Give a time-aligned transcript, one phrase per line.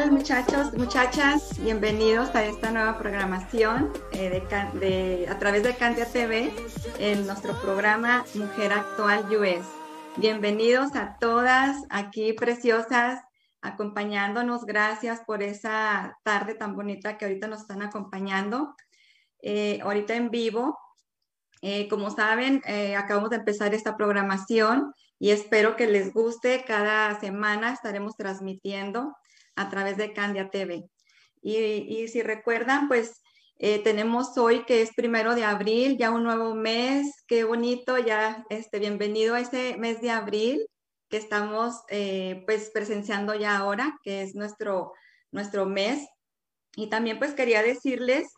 [0.00, 1.62] tal muchachos, muchachas?
[1.62, 6.50] Bienvenidos a esta nueva programación eh, de, de- a través de Candia TV
[6.98, 9.66] en nuestro programa Mujer Actual US.
[10.16, 13.22] Bienvenidos a todas aquí preciosas
[13.60, 14.64] acompañándonos.
[14.64, 18.74] Gracias por esa tarde tan bonita que ahorita nos están acompañando.
[19.42, 20.78] Eh, ahorita en vivo.
[21.60, 26.64] Eh, como saben, eh, acabamos de empezar esta programación y espero que les guste.
[26.66, 29.14] Cada semana estaremos transmitiendo
[29.60, 30.88] a través de Candia TV.
[31.42, 33.20] Y, y si recuerdan, pues
[33.58, 38.42] eh, tenemos hoy que es primero de abril, ya un nuevo mes, qué bonito, ya
[38.48, 40.66] este, bienvenido a ese mes de abril
[41.10, 44.94] que estamos eh, pues presenciando ya ahora, que es nuestro,
[45.30, 46.08] nuestro mes.
[46.74, 48.32] Y también pues quería decirles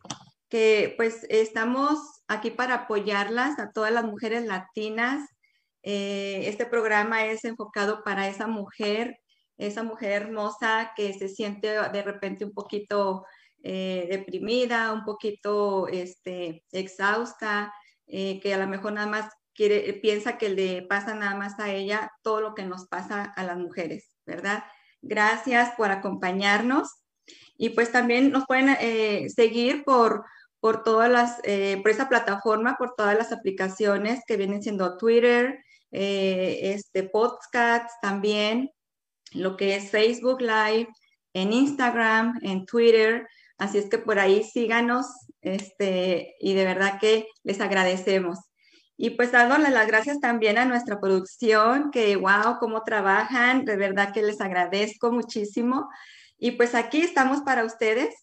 [0.49, 5.29] que pues estamos aquí para apoyarlas a todas las mujeres latinas.
[5.85, 9.21] Eh, este programa es enfocado para esa mujer,
[9.67, 13.25] esa mujer hermosa que se siente de repente un poquito
[13.63, 17.73] eh, deprimida, un poquito este, exhausta,
[18.07, 21.71] eh, que a lo mejor nada más quiere, piensa que le pasa nada más a
[21.71, 24.65] ella todo lo que nos pasa a las mujeres, ¿verdad?
[25.01, 26.89] Gracias por acompañarnos.
[27.57, 30.25] Y pues también nos pueden eh, seguir por,
[30.61, 35.59] por todas las, eh, por esa plataforma, por todas las aplicaciones que vienen siendo Twitter,
[35.91, 38.71] eh, este podcast también,
[39.35, 40.89] lo que es Facebook Live,
[41.35, 43.27] en Instagram, en Twitter.
[43.59, 45.07] Así es que por ahí síganos
[45.41, 48.39] este, y de verdad que les agradecemos.
[48.97, 54.13] Y pues dándole las gracias también a nuestra producción, que wow, cómo trabajan, de verdad
[54.13, 55.89] que les agradezco muchísimo.
[56.39, 58.15] Y pues aquí estamos para ustedes.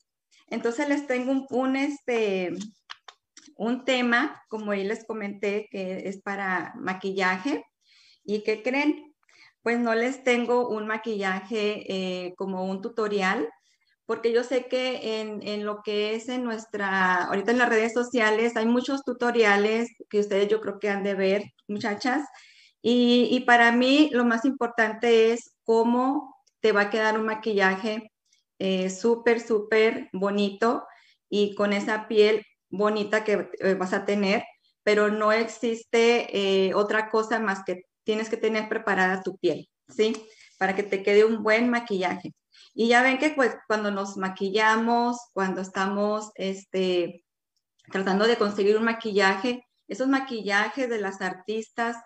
[0.48, 2.54] Entonces les tengo un, un, este,
[3.56, 7.66] un tema, como ahí les comenté, que es para maquillaje.
[8.24, 9.09] ¿Y qué creen?
[9.64, 11.86] Pues no les tengo un maquillaje
[12.28, 13.50] eh, como un tutorial,
[14.06, 17.94] porque yo sé que en, en, lo que es en nuestra, ahorita en las redes
[17.94, 22.28] sociales hay muchos tutoriales que ustedes yo creo que han de ver, muchachas.
[22.82, 28.12] Y, y para mí lo más importante es cómo te va a quedar un maquillaje
[28.60, 30.86] eh, súper, súper bonito
[31.30, 34.44] y con esa piel bonita que eh, vas a tener,
[34.84, 40.16] pero no existe eh, otra cosa más que tienes que tener preparada tu piel, ¿sí?
[40.58, 42.34] Para que te quede un buen maquillaje.
[42.74, 47.24] Y ya ven que pues cuando nos maquillamos, cuando estamos este,
[47.92, 51.98] tratando de conseguir un maquillaje, esos maquillajes de las artistas,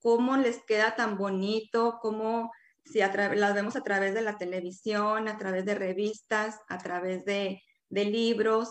[0.00, 2.50] cómo les queda tan bonito, cómo
[2.84, 7.62] si las vemos a través de la televisión, a través de revistas, a través de,
[7.88, 8.70] de libros,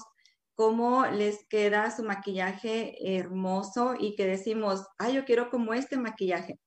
[0.56, 6.60] cómo les queda su maquillaje hermoso y que decimos, ay, yo quiero como este maquillaje.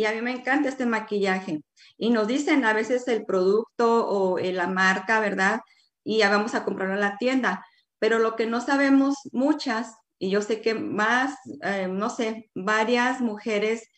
[0.00, 1.60] Y a mí me encanta este maquillaje.
[1.98, 5.60] Y nos dicen a veces el producto o eh, la marca, ¿verdad?
[6.02, 7.66] Y ya vamos a comprarlo en la tienda.
[7.98, 13.20] Pero lo que no sabemos muchas, y yo sé que más, eh, no sé, varias
[13.20, 13.90] mujeres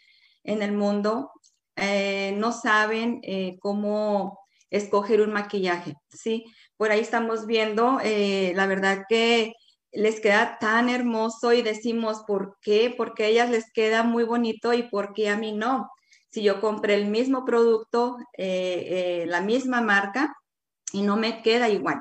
[0.42, 1.30] en el mundo
[1.76, 3.20] eh, no saben
[3.60, 4.40] cómo
[4.70, 6.46] escoger un maquillaje, ¿sí?
[6.76, 9.52] Por ahí estamos viendo, la verdad que
[9.92, 12.92] les queda tan hermoso y decimos, ¿por qué?
[12.96, 15.90] Porque a ellas les queda muy bonito y ¿por qué a mí no?
[16.30, 20.34] Si yo compré el mismo producto, eh, la misma marca
[20.92, 21.98] y no me queda igual,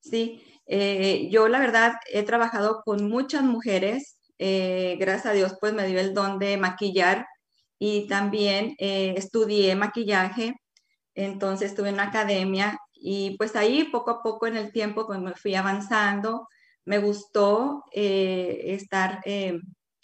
[0.00, 0.42] ¿sí?
[0.66, 5.98] Eh, yo la verdad he trabajado con muchas mujeres, gracias a Dios pues me dio
[5.98, 7.26] el don de maquillar
[7.78, 10.54] y también eh, estudié maquillaje,
[11.14, 15.18] entonces estuve en una academia y pues ahí poco a poco en el tiempo pues
[15.20, 16.48] me fui avanzando,
[16.86, 19.58] me gustó eh, estar eh,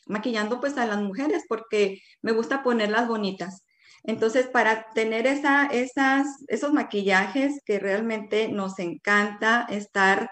[0.06, 3.64] maquillando pues a las mujeres porque me gusta ponerlas bonitas.
[4.05, 10.29] Entonces, para tener esa, esas, esos maquillajes que realmente nos encanta estar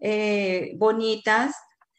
[0.00, 1.56] eh, bonitas,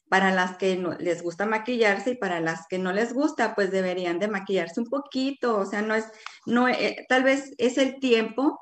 [0.09, 3.71] para las que no, les gusta maquillarse y para las que no les gusta, pues
[3.71, 6.05] deberían de maquillarse un poquito, o sea, no es,
[6.45, 6.67] no,
[7.09, 8.57] tal vez es el tiempo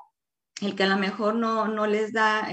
[0.60, 2.48] el que a lo mejor no, no les da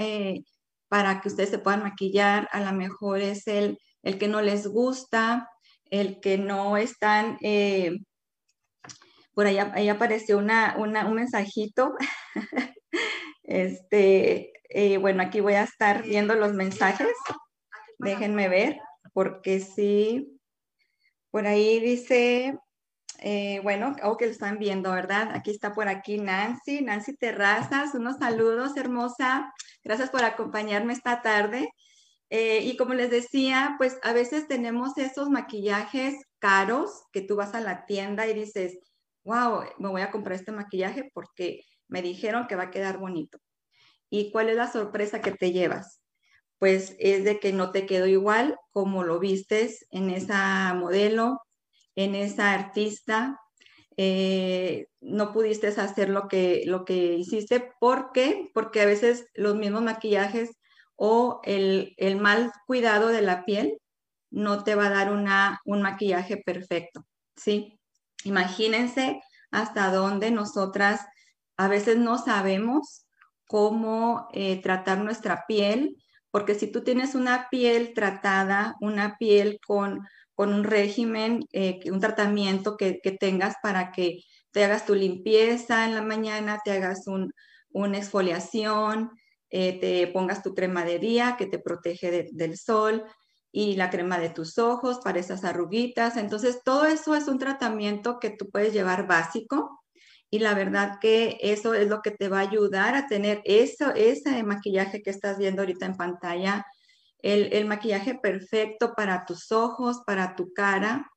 [0.94, 4.68] para que ustedes se puedan maquillar, a lo mejor es el, el que no les
[4.68, 5.50] gusta,
[5.90, 7.98] el que no están, eh,
[9.34, 11.96] por ahí, ahí apareció una, una, un mensajito,
[13.42, 17.16] este, eh, bueno, aquí voy a estar viendo los mensajes.
[17.98, 18.78] Déjenme ver,
[19.12, 20.38] porque sí,
[21.32, 22.56] por ahí dice,
[23.18, 25.30] eh, bueno, o que lo están viendo, ¿verdad?
[25.34, 29.52] Aquí está por aquí Nancy, Nancy Terrazas, unos saludos, hermosa.
[29.82, 31.70] Gracias por acompañarme esta tarde.
[32.30, 37.54] Eh, y como les decía, pues a veces tenemos esos maquillajes caros que tú vas
[37.54, 38.78] a la tienda y dices,
[39.24, 43.38] wow, me voy a comprar este maquillaje porque me dijeron que va a quedar bonito.
[44.10, 46.00] ¿Y cuál es la sorpresa que te llevas?
[46.58, 51.40] Pues es de que no te quedó igual como lo vistes en esa modelo,
[51.96, 53.40] en esa artista.
[53.96, 57.72] Eh, no pudiste hacer lo que, lo que hiciste.
[57.80, 58.50] ¿Por qué?
[58.54, 60.50] Porque a veces los mismos maquillajes
[60.96, 63.78] o el, el mal cuidado de la piel
[64.30, 67.06] no te va a dar una, un maquillaje perfecto,
[67.36, 67.78] ¿sí?
[68.24, 69.20] Imagínense
[69.52, 71.06] hasta dónde nosotras
[71.56, 73.06] a veces no sabemos
[73.46, 75.96] cómo eh, tratar nuestra piel,
[76.32, 80.00] porque si tú tienes una piel tratada, una piel con,
[80.34, 85.94] con un régimen, eh, un tratamiento que, tengas para que te hagas tu limpieza en
[85.94, 87.32] la mañana, te hagas un,
[87.70, 89.10] una exfoliación,
[89.50, 93.04] eh, te pongas tu crema de día que te protege del sol
[93.52, 96.16] y la crema de tus ojos para esas arruguitas.
[96.16, 99.84] Entonces, todo eso es un tratamiento que tú puedes llevar básico
[100.28, 103.94] y la verdad que eso es lo que te va a ayudar a tener eso,
[103.94, 106.66] ese maquillaje que estás viendo ahorita en pantalla,
[107.24, 111.10] el, maquillaje perfecto para tus ojos, para tu cara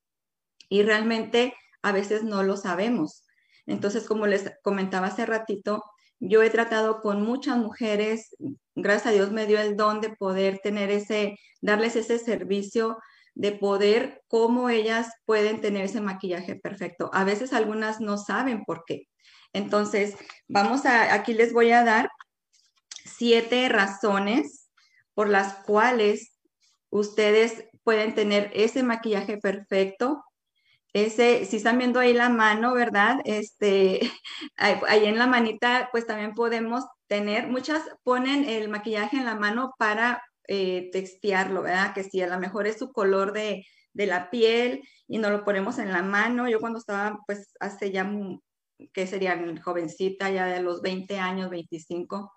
[0.69, 3.25] y realmente a veces no lo sabemos.
[3.65, 5.83] Entonces, como les comentaba hace ratito,
[6.19, 8.35] yo he tratado con muchas mujeres,
[8.73, 12.97] gracias a Dios me dio el don de poder tener ese, darles ese servicio
[13.35, 17.09] de poder cómo ellas pueden tener ese maquillaje perfecto.
[17.13, 19.03] A veces algunas no saben por qué.
[19.51, 20.15] Entonces,
[20.47, 22.09] vamos a, aquí les voy a dar
[23.05, 24.66] siete razones
[25.17, 26.37] por las cuales
[26.91, 30.23] ustedes pueden tener ese maquillaje perfecto.
[30.93, 33.17] Ese, si están viendo ahí la mano, ¿verdad?
[33.25, 33.99] Este,
[34.57, 39.73] ahí en la manita, pues también podemos tener, muchas ponen el maquillaje en la mano
[39.79, 41.95] para eh, textearlo, ¿verdad?
[41.95, 45.79] Que si a lo mejor es su color de, la piel y no lo ponemos
[45.79, 46.47] en la mano.
[46.47, 48.07] Yo cuando estaba, pues hace ya,
[48.93, 52.31] que serían jovencita, ya de los 20 años, 25,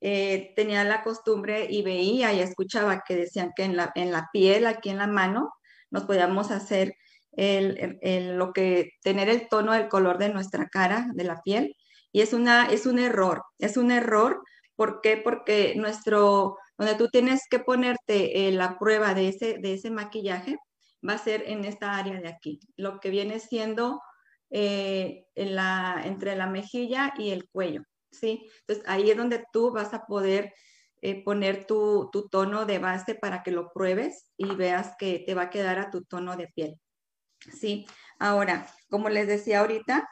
[0.00, 4.28] eh, tenía la costumbre y veía y escuchaba que decían que en la, en la
[4.32, 5.52] piel, aquí en la mano,
[5.90, 6.94] nos podíamos hacer
[7.32, 11.76] el, lo que, tener el tono del color de nuestra cara, de la piel.
[12.12, 14.42] Y es, una, es un error, es un error.
[14.76, 15.16] ¿Por qué?
[15.16, 20.56] Porque nuestro, donde tú tienes que ponerte eh, la prueba de ese, de ese maquillaje,
[21.06, 24.00] va a ser en esta área de aquí, lo que viene siendo
[24.50, 28.50] eh, en la, entre la mejilla y el cuello, ¿sí?
[28.60, 30.54] Entonces ahí es donde tú vas a poder
[31.02, 35.34] eh, poner tu, tu, tono de base para que lo pruebes y veas que te
[35.34, 36.78] va a quedar a tu tono de piel,
[37.58, 37.86] ¿sí?
[38.18, 40.08] Ahora, como les decía ahorita,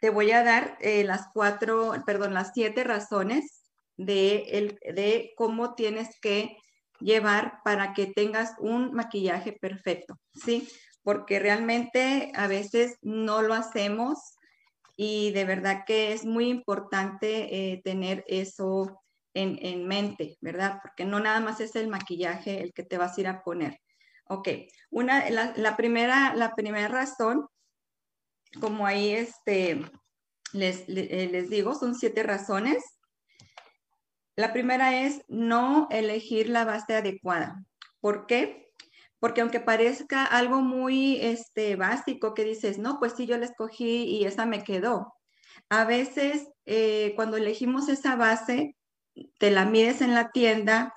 [0.00, 3.64] te voy a dar las cuatro, perdón, las siete razones
[3.96, 6.56] de, el, de cómo tienes que
[7.00, 10.68] llevar para que tengas un maquillaje perfecto, ¿sí?
[11.02, 14.33] Porque realmente a veces no lo hacemos
[14.96, 19.00] y de verdad que es muy importante eh, tener eso
[19.34, 20.78] en, mente, ¿verdad?
[20.80, 23.80] Porque no nada más es el maquillaje el que te vas a ir a poner.
[24.28, 24.48] Ok,
[24.90, 27.46] una, la, primera, la primera razón,
[28.60, 29.84] como ahí este,
[30.52, 32.94] les, les digo, son siete razones
[34.36, 37.64] la primera es no elegir la base adecuada.
[38.00, 38.63] ¿Por qué?
[39.24, 44.04] Porque aunque parezca algo muy este, básico que dices, no, pues sí, yo la escogí
[44.04, 45.14] y esa me quedó.
[45.70, 48.76] A veces eh, cuando elegimos esa base,
[49.38, 50.92] te la mides en la tienda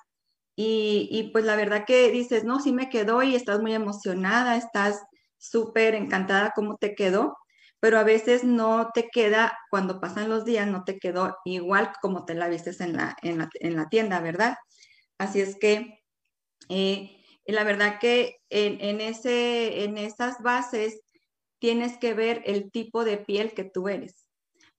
[0.57, 4.57] y, y, pues la verdad que dices, no, sí me quedó y estás muy emocionada,
[4.57, 5.01] estás
[5.37, 7.37] súper encantada cómo te quedó,
[7.79, 12.25] pero a veces no te queda, cuando pasan los días, no te quedó igual como
[12.25, 13.37] te la vistes en la, en
[13.77, 14.57] la, tienda, ¿verdad?
[15.17, 16.03] Así es que
[16.67, 17.13] eh,
[17.53, 21.01] la verdad que en, ese, en esas bases
[21.59, 24.27] tienes que ver el tipo de piel que tú eres.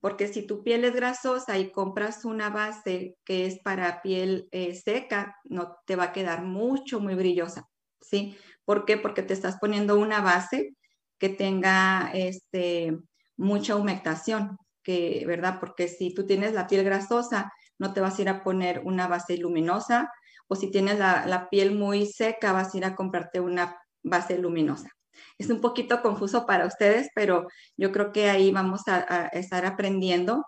[0.01, 4.75] Porque si tu piel es grasosa y compras una base que es para piel eh,
[4.75, 7.69] seca, no te va a quedar mucho, muy brillosa,
[8.01, 8.37] ¿sí?
[8.65, 8.97] ¿Por qué?
[8.97, 10.75] Porque te estás poniendo una base
[11.19, 12.97] que tenga este,
[13.37, 15.59] mucha humectación, que, ¿verdad?
[15.59, 19.09] Porque si tú tienes la piel grasosa, no te vas a ir a poner una
[19.09, 20.13] base luminosa,
[20.49, 24.91] o si tienes la, piel muy seca, vas a ir a comprarte una base luminosa.
[25.39, 30.45] Es un poquito confuso para ustedes, pero yo creo que ahí vamos a, estar aprendiendo.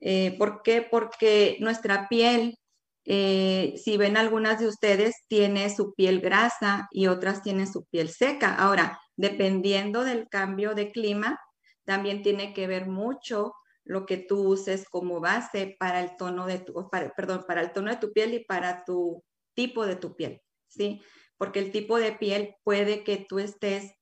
[0.00, 0.82] Eh, ¿Por qué?
[0.82, 2.58] Porque nuestra piel,
[3.04, 8.10] eh, si ven algunas de ustedes, tiene su piel grasa y otras tienen su piel
[8.10, 8.54] seca.
[8.54, 11.40] Ahora, dependiendo del cambio de clima,
[11.84, 16.58] también tiene que ver mucho lo que tú uses como base para el tono de
[16.58, 16.74] tu,
[17.16, 19.24] perdón, para el tono de tu piel y para tu
[19.58, 21.02] tipo de tu piel, ¿sí?
[21.36, 23.92] Porque el tipo de piel puede que tú estés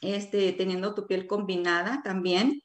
[0.00, 2.62] este, teniendo tu piel combinada también.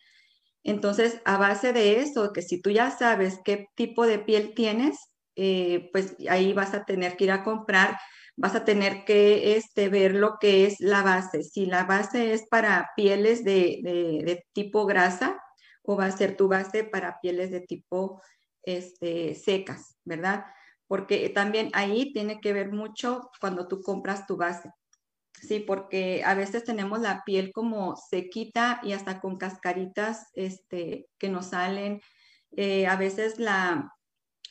[0.63, 4.97] Entonces, a base de eso, que si tú ya sabes qué tipo de piel tienes,
[5.35, 7.97] eh, pues ahí vas a tener que ir a comprar,
[8.37, 11.43] vas a tener que este, ver lo que es la base.
[11.43, 15.41] Si la base es para pieles de, de, tipo grasa
[15.81, 18.21] o va a ser tu base para pieles de tipo
[18.63, 20.45] este, secas, ¿verdad?
[20.87, 24.71] Porque también ahí tiene que ver mucho cuando tú compras tu base.
[25.41, 31.29] Sí, porque a veces tenemos la piel como sequita y hasta con cascaritas este, que
[31.29, 32.01] nos salen.
[32.55, 33.93] Eh, a veces la,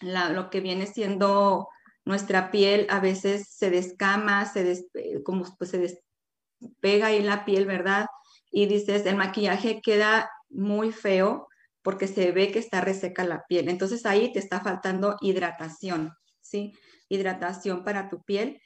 [0.00, 1.68] lo que viene siendo
[2.04, 7.66] nuestra piel a veces se descama, se eh, como pues se despega ahí la piel,
[7.66, 8.06] ¿verdad?
[8.50, 11.48] Y dices, el maquillaje queda muy feo
[11.82, 13.68] porque se ve que está reseca la piel.
[13.68, 16.12] Entonces ahí te está faltando hidratación,
[16.52, 16.72] ¿sí?
[17.08, 18.60] Hidratación para tu piel.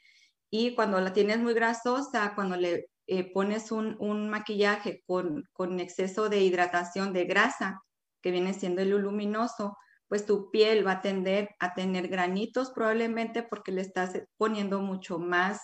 [0.49, 5.79] Y cuando la tienes muy grasosa, cuando le eh, pones un, un maquillaje con, con,
[5.79, 7.81] exceso de hidratación de grasa,
[8.21, 9.77] que viene siendo el luminoso,
[10.07, 15.19] pues tu piel va a tender a tener granitos probablemente porque le estás poniendo mucho
[15.19, 15.59] más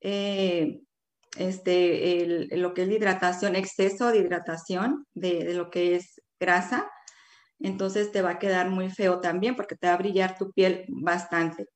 [0.00, 0.80] eh,
[1.36, 6.90] este, lo que es la hidratación, exceso de hidratación de, lo que es grasa.
[7.60, 10.84] Entonces te va a quedar muy feo también porque te va a brillar tu piel
[10.88, 11.66] bastante.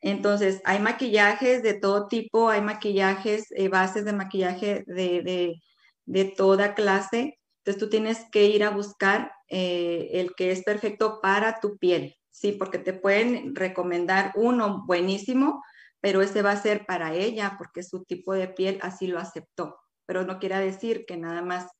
[0.00, 5.62] Entonces, hay maquillajes de todo tipo, hay maquillajes, eh, bases de maquillaje de, de,
[6.04, 7.38] de toda clase.
[7.58, 12.16] Entonces tú tienes que ir a buscar eh, el que es perfecto para tu piel,
[12.30, 12.52] ¿sí?
[12.52, 15.62] Porque te pueden recomendar uno buenísimo,
[16.00, 19.78] pero ese va a ser para ella porque su tipo de piel así lo aceptó.
[20.04, 21.70] Pero no quiere decir que nada más,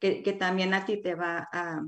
[0.00, 1.82] que, también a ti te va a,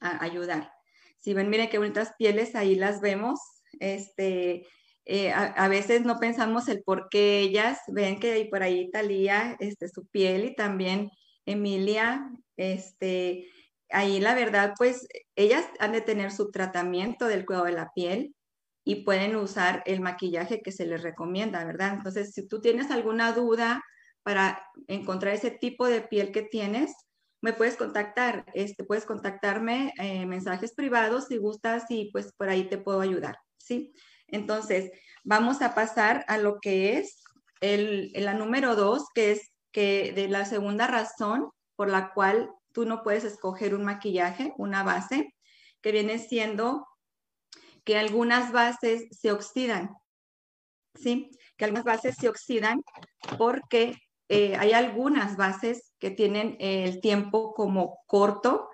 [0.00, 0.72] ayudar.
[1.18, 3.40] Si ven, miren qué bonitas pieles, ahí las vemos.
[3.80, 4.66] Este,
[5.04, 9.56] eh, a, veces no pensamos el por qué ellas, ven que hay por ahí Talía,
[9.58, 11.10] este, su piel y también
[11.46, 13.48] Emilia, este,
[13.90, 18.34] ahí la verdad, pues ellas han de tener su tratamiento del cuidado de la piel
[18.84, 21.94] y pueden usar el maquillaje que se les recomienda, ¿verdad?
[21.94, 23.82] Entonces, si tú tienes alguna duda
[24.22, 26.92] para encontrar ese tipo de piel que tienes,
[27.40, 32.64] me puedes contactar, este, puedes contactarme eh, mensajes privados si gustas y pues por ahí
[32.64, 33.94] te puedo ayudar, ¿sí?
[34.26, 34.90] Entonces,
[35.24, 37.22] vamos a pasar a lo que es
[37.60, 42.84] el, la número dos, que es que de la segunda razón por la cual tú
[42.84, 45.34] no puedes escoger un maquillaje, una base,
[45.80, 46.86] que viene siendo
[47.84, 49.90] que algunas bases se oxidan,
[50.94, 51.30] ¿sí?
[51.56, 52.82] Que algunas bases se oxidan
[53.38, 53.96] porque
[54.28, 58.68] eh, hay algunas bases que tienen el tiempo como corto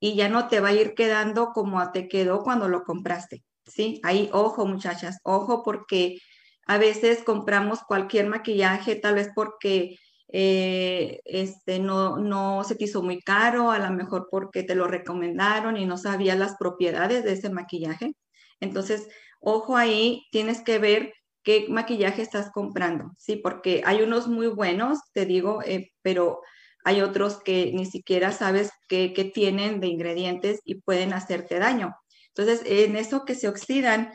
[0.00, 4.00] y ya no te va a ir quedando como te quedó cuando lo compraste, ¿sí?
[4.04, 6.18] Ahí, ojo muchachas, ojo porque
[6.66, 9.96] a veces compramos cualquier maquillaje, tal vez porque
[10.28, 14.88] eh, este, no, no se te hizo muy caro, a lo mejor porque te lo
[14.88, 18.14] recomendaron y no sabías las propiedades de ese maquillaje.
[18.60, 19.08] Entonces,
[19.40, 21.12] ojo ahí, tienes que ver
[21.46, 23.36] qué maquillaje estás comprando, ¿sí?
[23.36, 26.40] Porque hay unos muy buenos, te digo, eh, pero
[26.84, 31.94] hay otros que ni siquiera sabes qué, tienen de ingredientes y pueden hacerte daño.
[32.34, 34.12] Entonces, en eso que se oxidan,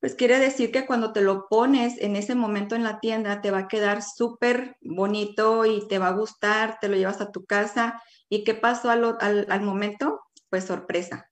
[0.00, 3.50] pues quiere decir que cuando te lo pones en ese momento en la tienda te
[3.50, 7.46] va a quedar súper bonito y te va a gustar, te lo llevas a tu
[7.46, 8.02] casa.
[8.28, 10.20] ¿Y qué pasó al, al, momento?
[10.50, 11.29] Pues sorpresa.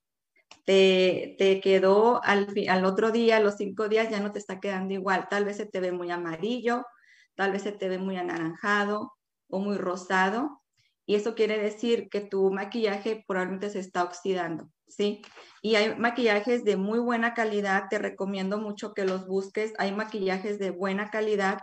[0.69, 5.27] Te, quedó al, al, otro día, los cinco días, ya no te está quedando igual.
[5.27, 6.85] Tal vez se te ve muy amarillo,
[7.33, 9.13] tal vez se te ve muy anaranjado
[9.47, 10.61] o muy rosado.
[11.07, 14.69] Y eso quiere decir que tu maquillaje probablemente se está oxidando.
[14.87, 15.23] ¿sí?
[15.63, 19.73] Y hay maquillajes de muy buena calidad, te recomiendo mucho que los busques.
[19.79, 21.61] Hay maquillajes de buena calidad,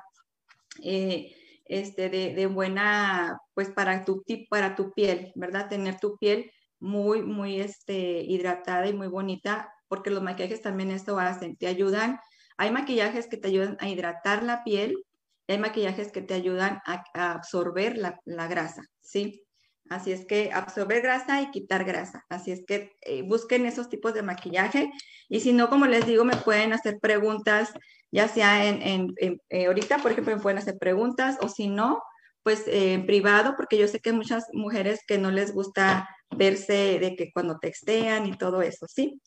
[0.82, 1.32] eh,
[1.66, 5.68] este, de, buena, pues para tu, para tu piel, ¿verdad?
[5.68, 11.18] Tener tu piel muy, muy este, hidratada y muy bonita, porque los maquillajes también esto
[11.18, 12.18] hacen, te ayudan.
[12.56, 15.04] Hay maquillajes que te ayudan a hidratar la piel,
[15.48, 19.46] hay maquillajes que te ayudan a, absorber la, la grasa, ¿sí?
[19.88, 22.24] Así es que absorber grasa y quitar grasa.
[22.28, 24.90] Así es que eh, busquen esos tipos de maquillaje.
[25.28, 27.72] Y si no, como les digo, me pueden hacer preguntas,
[28.10, 32.02] ya sea en, eh, ahorita, por ejemplo, me pueden hacer preguntas o si no,
[32.42, 36.98] pues eh, en privado, porque yo sé que muchas mujeres que no les gusta verse
[36.98, 39.20] de que cuando textean y todo eso, ¿sí?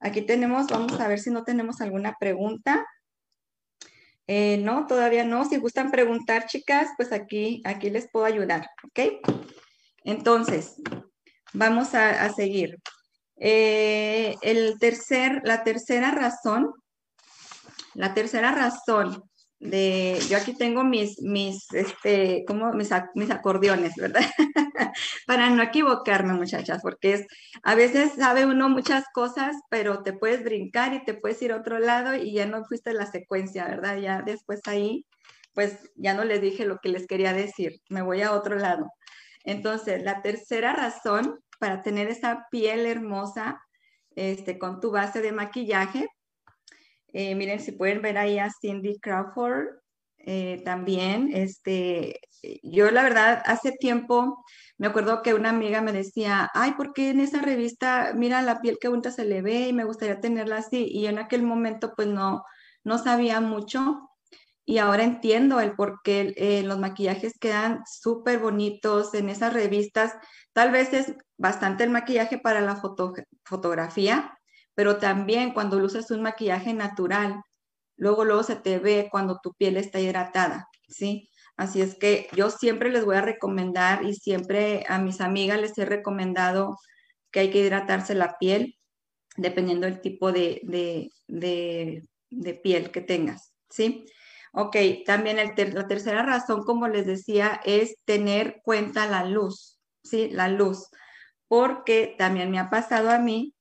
[0.00, 2.86] Aquí tenemos, vamos a ver si no tenemos alguna pregunta.
[4.28, 5.44] no, todavía no.
[5.48, 9.22] Si gustan preguntar, chicas, pues aquí, aquí les puedo ayudar, ¿ok?
[10.04, 10.76] Entonces,
[11.52, 12.78] vamos a, seguir.
[13.38, 16.72] Eh, el tercer, la tercera razón,
[17.94, 19.22] la tercera razón
[19.58, 24.22] de, yo aquí tengo mis, mis, este, como mis, mis acordeones, ¿verdad?
[25.26, 27.26] Para no equivocarme, muchachas, porque es,
[27.62, 31.56] a veces sabe uno muchas cosas, pero te puedes brincar y te puedes ir a
[31.56, 33.98] otro lado y ya no fuiste la secuencia, ¿verdad?
[33.98, 35.06] Ya después ahí,
[35.54, 38.90] pues ya no les dije lo que les quería decir, me voy a otro lado.
[39.44, 43.60] Entonces, la tercera razón para tener esa piel hermosa,
[44.16, 46.08] este, con tu base de maquillaje,
[47.16, 49.68] eh, miren, si pueden ver ahí a Cindy Crawford
[50.18, 51.30] eh, también.
[51.32, 52.20] Este,
[52.62, 54.44] yo la verdad, hace tiempo
[54.76, 58.60] me acuerdo que una amiga me decía, ay, ¿por qué en esa revista, mira la
[58.60, 60.88] piel que bonita se le ve y me gustaría tenerla así?
[60.90, 62.44] Y en aquel momento pues no,
[62.84, 64.10] no sabía mucho
[64.66, 70.12] y ahora entiendo el por qué eh, los maquillajes quedan súper bonitos en esas revistas.
[70.52, 72.76] Tal vez es bastante el maquillaje para la
[73.44, 74.35] fotografía,
[74.76, 77.42] pero también cuando usas un maquillaje natural,
[77.96, 81.30] luego luego se te ve cuando tu piel está hidratada, ¿sí?
[81.56, 85.76] Así es que yo siempre les voy a recomendar y siempre a mis amigas les
[85.78, 86.76] he recomendado
[87.32, 88.76] que hay que hidratarse la piel
[89.38, 90.60] dependiendo del tipo de,
[91.26, 94.04] de, piel que tengas, ¿sí?
[94.52, 100.28] Ok, también la tercera razón, como les decía, es tener cuenta la luz, ¿sí?
[100.30, 100.88] La luz,
[101.48, 103.55] porque también me ha pasado a mí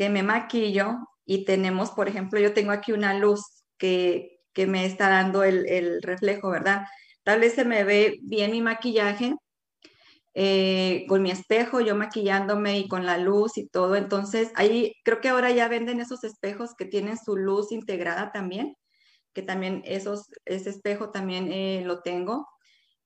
[0.00, 3.42] que me maquillo y tenemos, por ejemplo, yo tengo aquí una luz
[3.76, 6.86] que, me está dando el, reflejo, ¿verdad?
[7.22, 9.34] Tal vez se me ve bien mi maquillaje
[10.32, 13.94] eh, con mi espejo, yo maquillándome y con la luz y todo.
[13.94, 18.76] Entonces, ahí creo que ahora ya venden esos espejos que tienen su luz integrada también,
[19.34, 22.48] que también esos, ese espejo también eh, lo tengo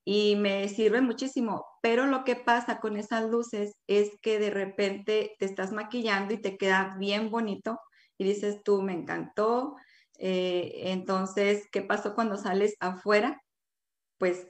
[0.04, 1.64] y me sirve muchísimo.
[1.82, 6.40] Pero lo que pasa con esas luces es que de repente te estás maquillando y
[6.40, 7.80] te queda bien bonito
[8.18, 9.76] y dices tú, me encantó.
[10.18, 13.40] Eh, entonces, ¿qué pasó cuando sales afuera?
[14.18, 14.46] Pues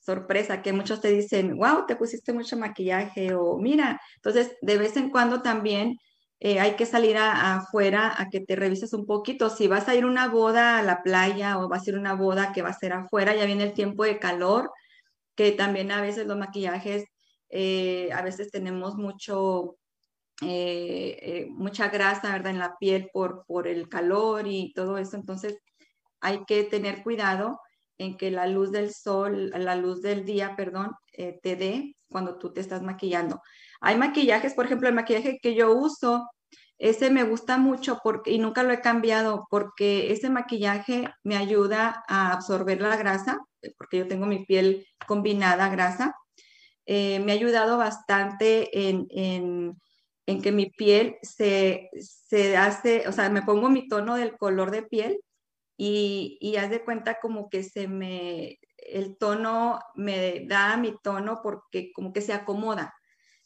[0.00, 4.96] sorpresa, que muchos te dicen, wow, te pusiste mucho maquillaje o mira, entonces de vez
[4.96, 5.96] en cuando también
[6.40, 9.48] eh, hay que salir afuera a que te revises un poquito.
[9.48, 12.52] Si vas a ir una boda a la playa o vas a ir una boda
[12.52, 14.70] que va a ser afuera, ya viene el tiempo de calor,
[15.34, 17.04] que también a veces los maquillajes,
[17.48, 19.76] eh, a veces tenemos mucho,
[20.42, 22.52] eh, eh, mucha grasa, ¿verdad?
[22.52, 25.16] En la piel por, por el calor y todo eso.
[25.16, 25.58] Entonces,
[26.20, 27.60] hay que tener cuidado
[27.98, 32.52] en que la luz del sol, la luz del día, perdón, te dé cuando tú
[32.52, 33.40] te estás maquillando.
[33.80, 36.28] Hay maquillajes, por ejemplo, el maquillaje que yo uso,
[36.82, 42.04] ese me gusta mucho porque, y nunca lo he cambiado porque ese maquillaje me ayuda
[42.08, 43.40] a absorber la grasa
[43.78, 46.16] porque yo tengo mi piel combinada grasa,
[46.86, 49.06] eh, me ha ayudado bastante en,
[50.42, 51.90] que mi piel se,
[52.56, 55.20] hace, o sea, me pongo mi tono del color de piel
[55.76, 61.40] y, y haz de cuenta como que se me, el tono me da mi tono
[61.42, 62.94] porque como que se acomoda.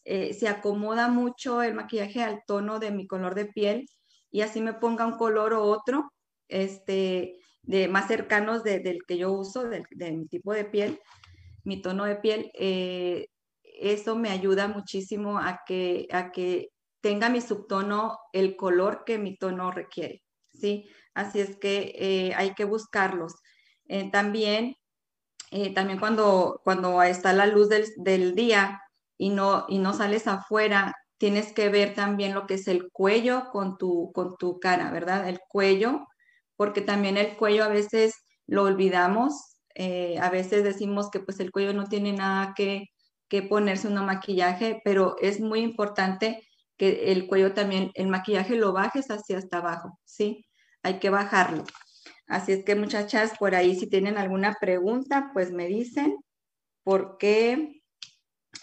[0.09, 3.87] Eh, se acomoda mucho el maquillaje al tono de mi color de piel
[4.31, 6.13] y así me ponga un color o otro,
[6.47, 11.01] este, de más cercanos del que yo uso, de, mi tipo de piel,
[11.65, 13.27] mi tono de piel, eh,
[13.65, 16.69] eso me ayuda muchísimo a que, a que
[17.01, 20.89] tenga mi subtono el color que mi tono requiere, ¿sí?
[21.15, 23.35] Así es que eh, hay que buscarlos.
[24.13, 24.77] También,
[25.75, 28.81] también cuando, cuando está la luz del, del, día
[29.19, 33.49] y no, y no sales afuera, tienes que ver también lo que es el cuello
[33.51, 35.29] con tu, con tu cara, ¿verdad?
[35.29, 36.07] El cuello
[36.57, 38.15] porque también el cuello a veces
[38.47, 42.87] lo olvidamos, eh, a veces decimos que pues el cuello no tiene nada que,
[43.51, 46.43] ponerse un maquillaje, pero es muy importante
[46.79, 50.47] que el cuello también, el maquillaje lo bajes hacia hasta abajo, ¿sí?
[50.83, 51.65] Hay que bajarlo.
[52.29, 56.17] Así es que muchachas, por ahí si tienen alguna pregunta, pues me dicen,
[56.83, 57.76] porque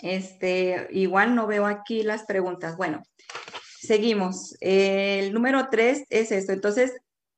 [0.02, 2.78] este, igual no veo aquí las preguntas.
[2.78, 3.04] Bueno,
[3.80, 4.56] seguimos.
[4.60, 6.52] el número tres es esto.
[6.54, 6.94] Entonces,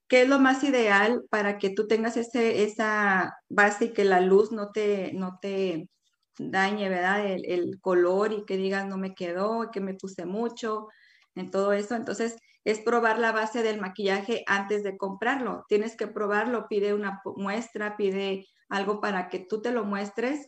[0.07, 4.21] ¿Qué es lo más ideal para que tú tengas ese, esa base y que la
[4.21, 5.89] luz no te, no te
[6.37, 7.25] dañe, ¿verdad?
[7.25, 10.89] El, color y que digas no me quedó, que me puse mucho,
[11.35, 11.95] en todo eso.
[11.95, 15.65] Entonces, es probar la base del maquillaje antes de comprarlo.
[15.69, 20.45] Tienes que probarlo, pide una muestra, pide algo para que tú te lo muestres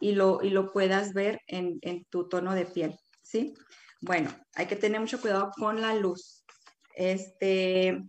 [0.00, 3.54] y lo, y lo puedas ver en, en tu tono de piel, ¿sí?
[4.00, 6.44] Bueno, hay que tener mucho cuidado con la luz.
[6.94, 8.04] Este,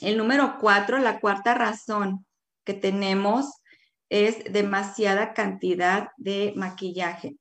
[0.00, 2.24] el número cuatro, la cuarta razón
[2.64, 3.46] que tenemos
[4.10, 7.36] es demasiada cantidad de maquillaje.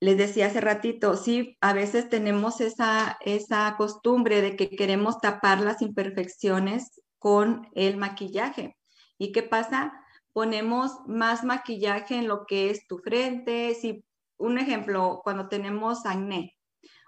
[0.00, 5.60] les decía hace ratito, sí, a veces tenemos esa, esa costumbre de que queremos tapar
[5.60, 8.76] las imperfecciones con el maquillaje.
[9.18, 9.92] ¿Y qué pasa?
[10.38, 13.74] Ponemos más maquillaje en lo que es tu frente.
[13.74, 14.04] Si,
[14.36, 16.54] un ejemplo, cuando tenemos acné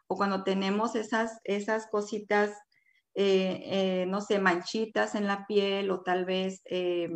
[0.09, 2.51] o cuando tenemos esas, esas cositas,
[3.15, 7.09] eh, eh, no sé, manchitas en la piel o tal vez, eh,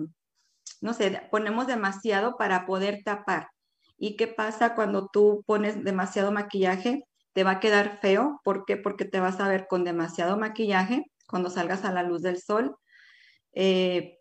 [0.81, 3.49] no sé, ponemos demasiado para poder tapar.
[3.99, 7.03] ¿Y qué pasa cuando tú pones demasiado maquillaje?
[7.33, 8.41] Te va a quedar feo.
[8.45, 8.77] ¿Por qué?
[8.77, 12.77] Porque te vas a ver con demasiado maquillaje cuando salgas a la luz del sol.
[13.53, 14.14] Eh,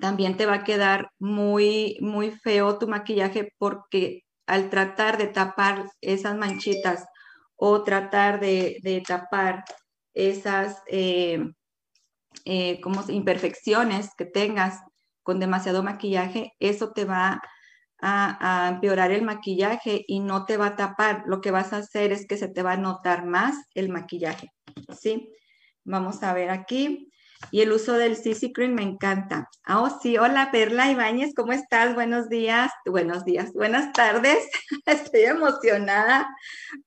[0.00, 5.86] también te va a quedar muy, muy feo tu maquillaje porque al tratar de tapar
[6.00, 7.06] esas manchitas
[7.56, 9.64] o tratar de, tapar
[10.14, 11.40] esas eh,
[12.44, 14.80] eh, como imperfecciones que tengas
[15.22, 17.40] con demasiado maquillaje, eso te va
[18.00, 21.24] a, empeorar el maquillaje y no te va a tapar.
[21.26, 24.52] Lo que vas a hacer es que se te va a notar más el maquillaje,
[24.96, 25.32] ¿sí?
[25.84, 27.10] Vamos a ver aquí.
[27.50, 29.48] Y el uso del CC Cream me encanta.
[29.68, 30.16] Oh, sí.
[30.16, 31.94] Hola, Perla Ibáñez, ¿cómo estás?
[31.94, 32.70] Buenos días.
[32.86, 33.52] Buenos días.
[33.52, 34.38] Buenas tardes.
[34.86, 36.28] Estoy emocionada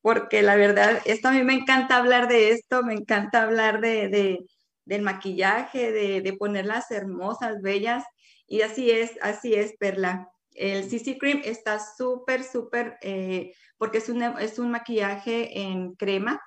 [0.02, 4.40] porque la verdad, esto a mí me encanta hablar de esto, me encanta hablar de,
[4.86, 8.04] del maquillaje, de, de ponerlas hermosas, bellas.
[8.48, 10.28] Y así es, así es, Perla.
[10.54, 14.10] El CC Cream está súper, súper, eh, porque es,
[14.40, 16.42] es un maquillaje en crema,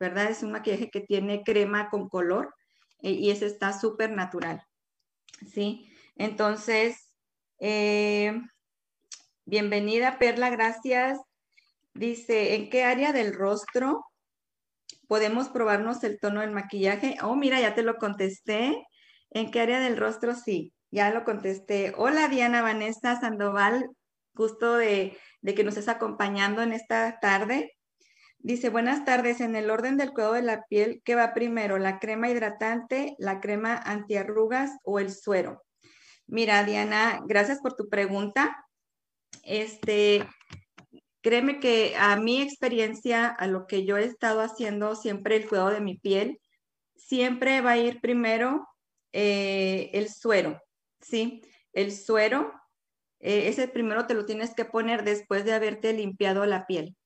[0.00, 0.30] ¿verdad?
[0.30, 2.54] Es un maquillaje que tiene crema con color
[3.02, 4.62] y ese está súper natural,
[5.52, 5.92] ¿sí?
[6.16, 7.12] Entonces,
[7.58, 8.40] eh,
[9.44, 11.18] bienvenida Perla, gracias.
[11.94, 14.04] Dice, ¿en qué área del rostro
[15.08, 17.16] podemos probarnos el tono del maquillaje?
[17.22, 18.86] Oh, mira, ya te lo contesté.
[19.30, 20.34] ¿En qué área del rostro?
[20.34, 20.72] Sí.
[20.92, 21.94] Ya lo contesté.
[21.96, 23.88] Hola Diana Vanessa Sandoval,
[24.34, 27.72] gusto de, que nos estés acompañando en esta tarde.
[28.44, 31.78] Dice, buenas tardes, en el orden del cuidado de la piel, ¿qué va primero?
[31.78, 35.62] ¿La crema hidratante, la crema antiarrugas o el suero?
[36.26, 38.66] Mira, Diana, gracias por tu pregunta.
[39.44, 40.26] Este,
[41.20, 45.70] créeme que a mi experiencia, a lo que yo he estado haciendo siempre el cuidado
[45.70, 46.40] de mi piel,
[46.96, 48.66] siempre va a ir primero
[49.12, 50.60] eh, el suero.
[51.00, 51.42] ¿sí?
[51.72, 52.52] El suero,
[53.20, 56.96] eh, ese primero te lo tienes que poner después de haberte limpiado la piel.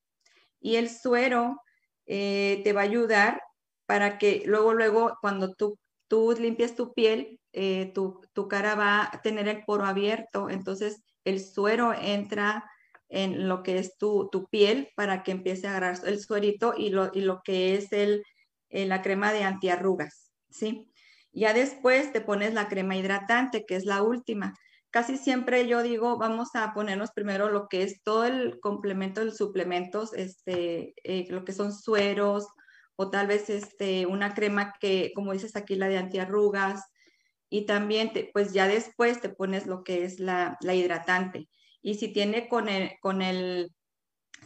[0.66, 1.62] Y el suero
[2.06, 3.40] eh, te va a ayudar
[3.86, 9.22] para que luego, luego, cuando tú, tú limpias tu piel, eh, tu, cara va a
[9.22, 12.68] tener el poro abierto, entonces el suero entra
[13.08, 17.12] en lo que es tu, piel para que empiece a agarrar el suerito y lo,
[17.14, 18.24] y lo que es el,
[18.68, 20.90] la crema de antiarrugas, ¿sí?
[21.30, 24.52] Ya después te pones la crema hidratante, que es la última.
[24.96, 29.30] Casi siempre yo digo, vamos a ponernos primero lo que es todo el complemento de
[29.30, 32.46] suplementos, este, eh, lo que son sueros
[32.94, 36.82] o tal vez este, una crema que, como dices aquí, la de antiarrugas.
[37.50, 41.50] Y también, pues ya después te pones lo que es la, hidratante.
[41.82, 43.74] Y si tiene con el, con el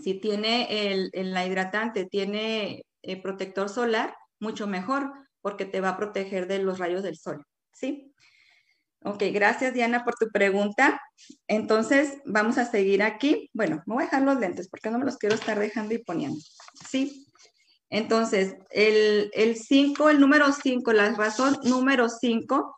[0.02, 5.96] si tiene el, la hidratante, tiene eh, protector solar, mucho mejor, porque te va a
[5.96, 8.09] proteger de los rayos del sol, ¿sí?
[9.02, 11.00] Ok, gracias Diana por tu pregunta.
[11.48, 13.48] Entonces, vamos a seguir aquí.
[13.54, 15.98] Bueno, me voy a dejar los lentes porque no me los quiero estar dejando y
[15.98, 16.38] poniendo.
[16.88, 17.26] ¿Sí?
[17.88, 22.76] Entonces, el 5, el, número 5, la razón número 5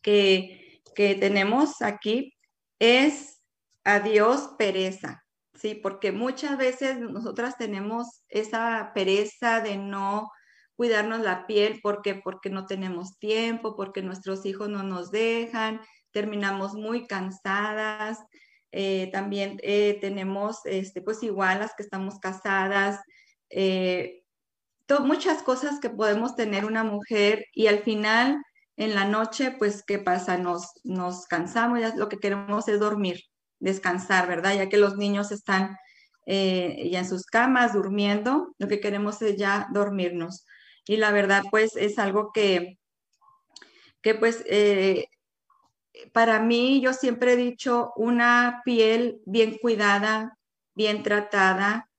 [0.00, 2.34] que, que tenemos aquí
[2.78, 3.42] es
[3.84, 5.24] adiós pereza.
[5.54, 10.30] Sí, porque muchas veces nosotras tenemos esa pereza de no
[10.78, 15.80] cuidarnos la piel porque porque no tenemos tiempo, porque nuestros hijos no nos dejan,
[16.12, 18.20] terminamos muy cansadas.
[18.70, 23.00] Eh, también eh, tenemos, este, pues igual las que estamos casadas,
[23.50, 24.22] eh,
[25.00, 28.40] muchas cosas que podemos tener una mujer y al final
[28.76, 30.38] en la noche, pues, ¿qué pasa?
[30.38, 33.18] Nos, nos cansamos, ya lo que queremos es dormir,
[33.58, 34.54] descansar, ¿verdad?
[34.54, 35.76] Ya que los niños están
[36.24, 40.44] ya en sus camas durmiendo, lo que queremos es ya dormirnos
[40.88, 42.78] y la verdad pues es algo que,
[44.00, 45.06] que pues eh,
[46.12, 50.38] para mí yo siempre he dicho una piel bien cuidada,
[50.74, 51.90] bien tratada,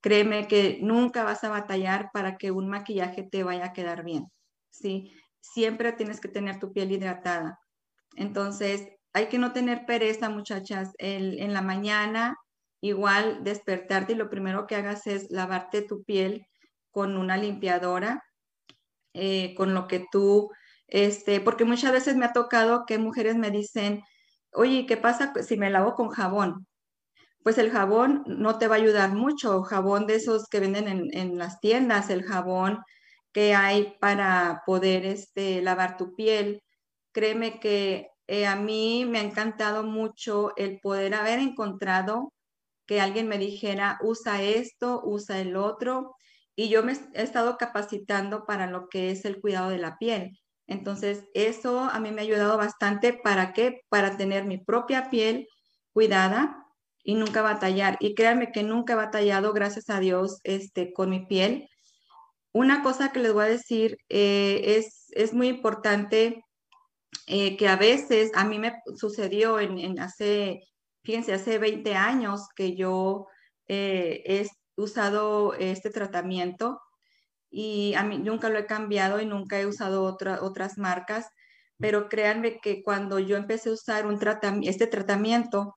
[0.00, 4.26] créeme que nunca vas a batallar para que un maquillaje te vaya a quedar bien,
[4.70, 5.12] ¿sí?
[5.40, 7.60] Siempre tienes que tener tu piel hidratada.
[8.16, 10.92] Entonces, hay que no tener pereza, muchachas.
[10.98, 12.36] en la mañana,
[12.80, 16.46] igual despertarte y lo primero que hagas es lavarte tu piel
[16.90, 18.22] con una limpiadora
[19.14, 20.50] eh, con lo que tú,
[20.88, 24.02] este, porque muchas veces me ha tocado que mujeres me dicen,
[24.52, 26.66] oye, ¿qué pasa si me lavo con jabón?
[27.42, 29.62] pues el jabón no te va a ayudar mucho.
[29.62, 32.80] Jabón de esos que venden en, las tiendas, el jabón
[33.32, 36.62] que hay para poder este, lavar tu piel.
[37.12, 42.32] Créeme que eh, a mí me ha encantado mucho el poder haber encontrado
[42.86, 46.16] que alguien me dijera, usa esto, usa el otro,
[46.54, 50.38] y yo me he estado capacitando para lo que es el cuidado de la piel.
[50.66, 53.12] Entonces, eso a mí me ha ayudado bastante.
[53.12, 53.80] ¿Para qué?
[53.88, 55.48] Para tener mi propia piel
[55.92, 56.66] cuidada
[57.02, 57.96] y nunca batallar.
[58.00, 61.68] Y créanme que nunca he batallado, gracias a Dios, este, con mi piel.
[62.52, 66.44] Una cosa que les voy a decir eh, es, es muy importante
[67.26, 70.60] eh, que a veces a mí me sucedió en, hace,
[71.02, 73.26] fíjense, hace 20 años que yo
[73.68, 74.46] eh, he
[74.82, 76.80] usado este tratamiento
[77.50, 81.26] y a mí nunca lo he cambiado y nunca he usado otras marcas,
[81.78, 84.18] pero créanme que cuando yo empecé a usar un
[84.62, 85.76] este tratamiento,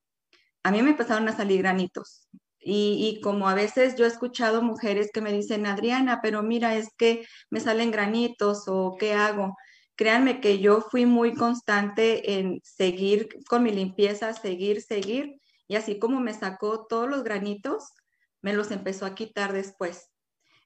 [0.63, 2.27] a mí me empezaron a salir granitos.
[2.67, 6.89] Y, como a veces yo he escuchado mujeres que me dicen, Adriana, pero mira, es
[6.97, 9.55] que me salen granitos o qué hago.
[9.95, 15.39] Créanme que yo fui muy constante en seguir con mi limpieza, seguir, seguir.
[15.67, 17.83] Y así como me sacó todos los granitos,
[18.45, 20.11] me los empezó a quitar después.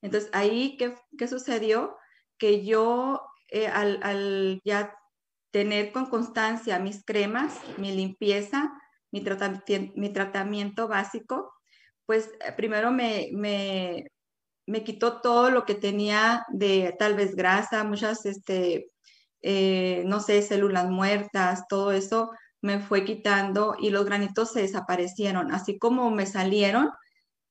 [0.02, 1.96] Entonces, ahí, ¿qué, sucedió?
[2.38, 4.94] Que yo, eh, al, ya
[5.52, 8.74] tener con constancia mis cremas, mi limpieza,
[9.12, 9.24] mi,
[9.96, 11.54] mi tratamiento básico,
[12.06, 14.12] pues eh, primero me, me,
[14.68, 18.92] me, quitó todo lo que tenía de tal vez grasa, muchas, este,
[19.42, 25.54] eh, no sé, células muertas, todo eso me fue quitando y los granitos se desaparecieron.
[25.54, 26.90] Así como me salieron,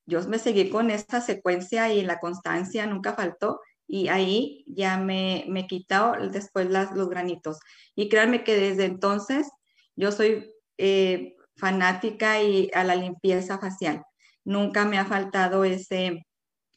[0.09, 5.45] yo me seguí con esta secuencia y la constancia nunca faltó y ahí ya me,
[5.49, 7.59] me quitado después las, los granitos.
[7.95, 9.51] Y créanme que desde entonces
[9.97, 14.03] yo soy eh, fanática y a la limpieza facial.
[14.45, 16.25] Nunca me ha faltado ese...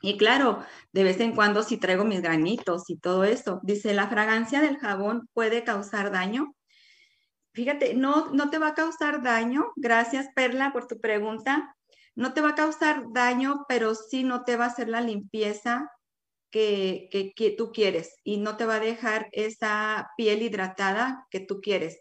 [0.02, 3.62] Y claro, de vez en cuando si traigo mis granitos y todo eso.
[3.64, 6.54] Dice, la fragancia del jabón puede causar daño.
[7.54, 9.72] Fíjate, no, no te va a causar daño.
[9.78, 11.76] Gracias, Perla, por tu pregunta
[12.22, 15.90] no te va a causar daño, pero sí no te va a hacer la limpieza
[16.52, 17.10] que,
[17.58, 22.00] tú quieres y no te va a dejar esa piel hidratada que tú quieres.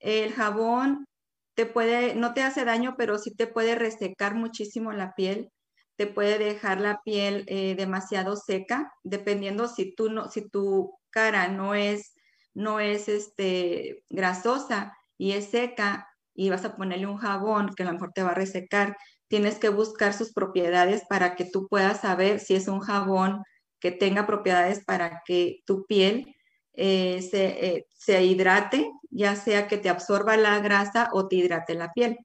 [0.00, 1.06] El jabón
[1.54, 5.52] te puede, no te hace daño, pero sí te puede resecar muchísimo la piel,
[5.96, 11.46] te puede dejar la piel eh, demasiado seca, dependiendo si tú no, si tu cara
[11.46, 12.14] no es,
[12.52, 17.86] no es este, grasosa y es seca y vas a ponerle un jabón que a
[17.86, 18.96] lo mejor te va a resecar,
[19.28, 23.42] tienes que buscar sus propiedades para que tú puedas saber si es un jabón
[23.80, 26.34] que tenga propiedades para que tu piel
[26.74, 31.92] eh, eh, se, hidrate, ya sea que te absorba la grasa o te hidrate la
[31.92, 32.18] piel.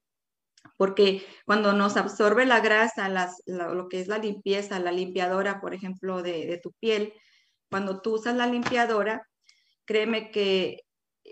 [0.78, 3.10] Porque cuando nos absorbe la grasa,
[3.48, 7.14] lo que es la limpieza, la limpiadora, por ejemplo, de, de tu piel,
[7.70, 9.28] cuando tú usas la limpiadora,
[9.86, 10.82] créeme que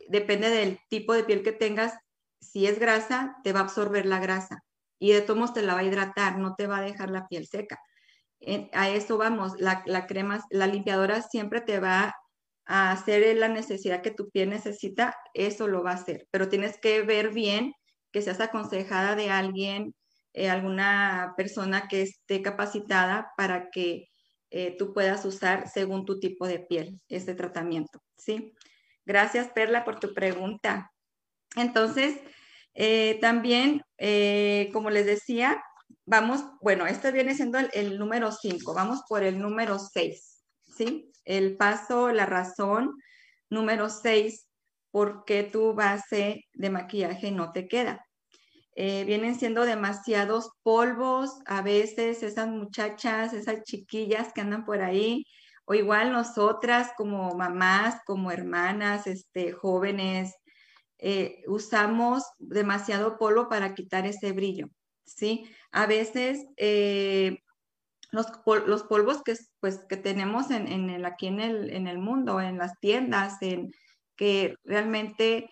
[0.09, 1.93] depende del tipo de piel que tengas,
[2.51, 4.63] si es grasa, te va a absorber la grasa
[4.99, 7.47] y de todos te la va a hidratar, no te va a dejar la piel
[7.47, 7.79] seca.
[8.73, 12.13] a eso vamos, la, crema, la limpiadora siempre te va
[12.65, 16.79] a hacer la necesidad que tu piel necesita, eso lo va a hacer, pero tienes
[16.79, 17.73] que ver bien
[18.11, 19.93] que seas aconsejada de alguien,
[20.33, 24.07] eh, alguna persona que esté capacitada para que
[24.49, 28.53] eh, tú puedas usar según tu tipo de piel este tratamiento, ¿sí?
[29.05, 30.91] Gracias, Perla, por tu pregunta.
[31.55, 32.19] Entonces,
[32.75, 35.63] eh, también, eh, como les decía,
[36.05, 40.43] vamos, bueno, este viene siendo el, número 5, vamos por el número 6,
[40.77, 41.11] ¿sí?
[41.23, 42.91] El paso, la razón
[43.49, 44.49] número 6,
[44.91, 48.05] por qué tu base de maquillaje no te queda.
[48.75, 55.23] Eh, vienen siendo demasiados polvos, a veces esas muchachas, esas chiquillas que andan por ahí,
[55.65, 60.35] o igual nosotras como mamás, como hermanas, este, jóvenes,
[61.07, 64.69] eh, usamos demasiado polvo para quitar ese brillo,
[65.05, 65.47] ¿sí?
[65.71, 67.43] A veces eh,
[68.09, 68.25] los,
[68.89, 72.79] polvos que, pues, que tenemos en, el, aquí en el, en el mundo, en las
[72.79, 73.71] tiendas, en
[74.15, 75.47] que realmente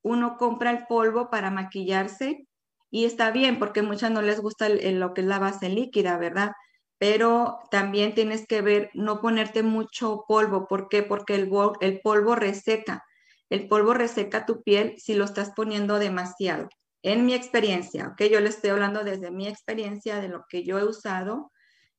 [0.00, 2.48] uno compra el polvo para maquillarse
[2.90, 6.52] y está bien porque muchas no les gusta lo que es la base líquida, ¿verdad?
[6.96, 10.66] Pero también tienes que ver, no ponerte mucho polvo.
[10.66, 11.02] ¿Por qué?
[11.02, 11.50] Porque el,
[11.82, 13.04] el polvo reseca.
[13.48, 16.68] El polvo reseca tu piel si lo estás poniendo demasiado.
[17.02, 18.22] En mi experiencia, ¿ok?
[18.24, 21.52] Yo le estoy hablando desde mi experiencia de lo que yo he usado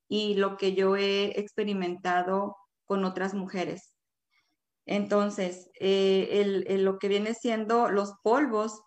[0.09, 3.93] y lo que yo he experimentado con otras mujeres.
[4.85, 8.81] Entonces, eh, lo que viene siendo los polvos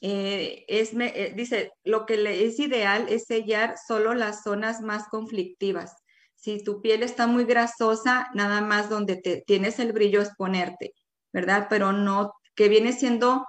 [0.00, 5.08] eh, es, eh, dice, lo que le es ideal es sellar solo las zonas más
[5.08, 5.96] conflictivas.
[6.36, 10.94] Si tu piel está muy grasosa, nada más donde te, tienes el brillo es ponerte,
[11.32, 11.66] ¿verdad?
[11.70, 13.46] Pero no, que viene siendo,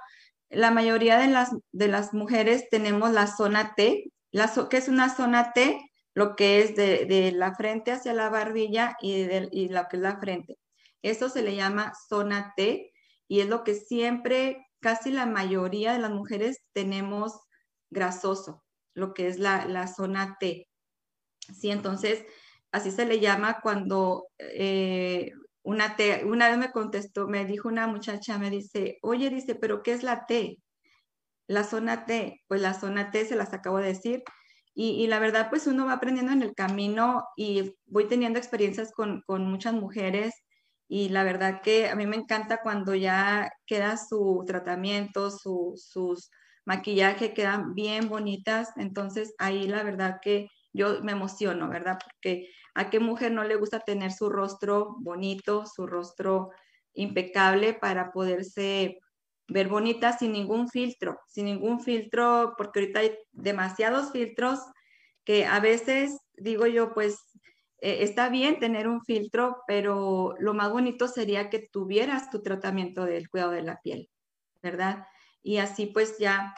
[0.49, 5.13] la mayoría de las, de las mujeres tenemos la zona T, la, que es una
[5.15, 5.79] zona T,
[6.13, 10.03] lo que es de, la frente hacia la barbilla y, de, y lo que es
[10.03, 10.57] la frente.
[11.01, 12.91] Eso se le llama zona T
[13.27, 17.39] y es lo que siempre casi la mayoría de las mujeres tenemos
[17.89, 20.67] grasoso, lo que es la, zona T.
[21.39, 22.25] Sí, entonces,
[22.71, 25.31] así se le llama cuando eh,
[25.63, 29.83] una T, una vez me contestó, me dijo una muchacha, me dice, oye, dice, pero
[29.83, 30.59] ¿qué es la T?
[31.47, 34.23] La zona T, pues la zona T se las acabo de decir.
[34.75, 39.21] Y, la verdad, pues uno va aprendiendo en el camino y voy teniendo experiencias con,
[39.27, 40.33] con muchas mujeres
[40.87, 46.29] y la verdad que a mí me encanta cuando ya queda su tratamiento, su, sus
[46.65, 51.97] maquillaje quedan bien bonitas, entonces ahí la verdad que yo me emociono, ¿verdad?
[52.03, 56.49] Porque a qué mujer no le gusta tener su rostro bonito, su rostro
[56.93, 58.99] impecable para poderse
[59.47, 64.59] ver bonita sin ningún filtro, sin ningún filtro, porque ahorita hay demasiados filtros
[65.23, 67.19] que a veces digo yo, pues
[67.79, 73.05] eh, está bien tener un filtro, pero lo más bonito sería que tuvieras tu tratamiento
[73.05, 74.09] del cuidado de la piel,
[74.61, 75.05] ¿verdad?
[75.41, 76.55] Y así pues ya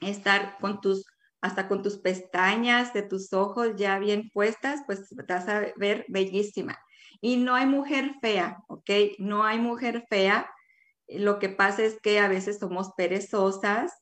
[0.00, 1.06] estar con tus,
[1.40, 6.78] hasta con tus pestañas de tus ojos ya bien puestas, pues vas a ver bellísima.
[7.20, 8.90] Y no hay mujer fea, ¿ok?
[9.18, 10.50] No hay mujer fea.
[11.08, 13.92] Lo que pasa es que a veces somos perezosas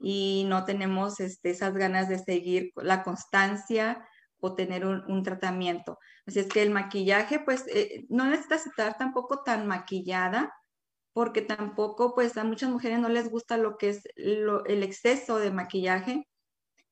[0.00, 4.06] y no tenemos este, esas ganas de seguir la constancia
[4.40, 5.98] o tener un, tratamiento.
[6.26, 10.52] Así es que el maquillaje, pues eh, no necesitas estar tampoco tan maquillada,
[11.12, 15.50] porque tampoco, pues a muchas mujeres no les gusta lo que es el exceso de
[15.50, 16.26] maquillaje.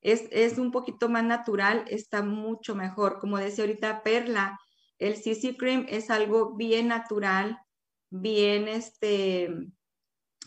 [0.01, 3.19] Es, es, un poquito más natural, está mucho mejor.
[3.19, 4.59] Como decía ahorita Perla,
[4.99, 7.59] el CC Cream es algo bien natural,
[8.11, 9.51] bien este,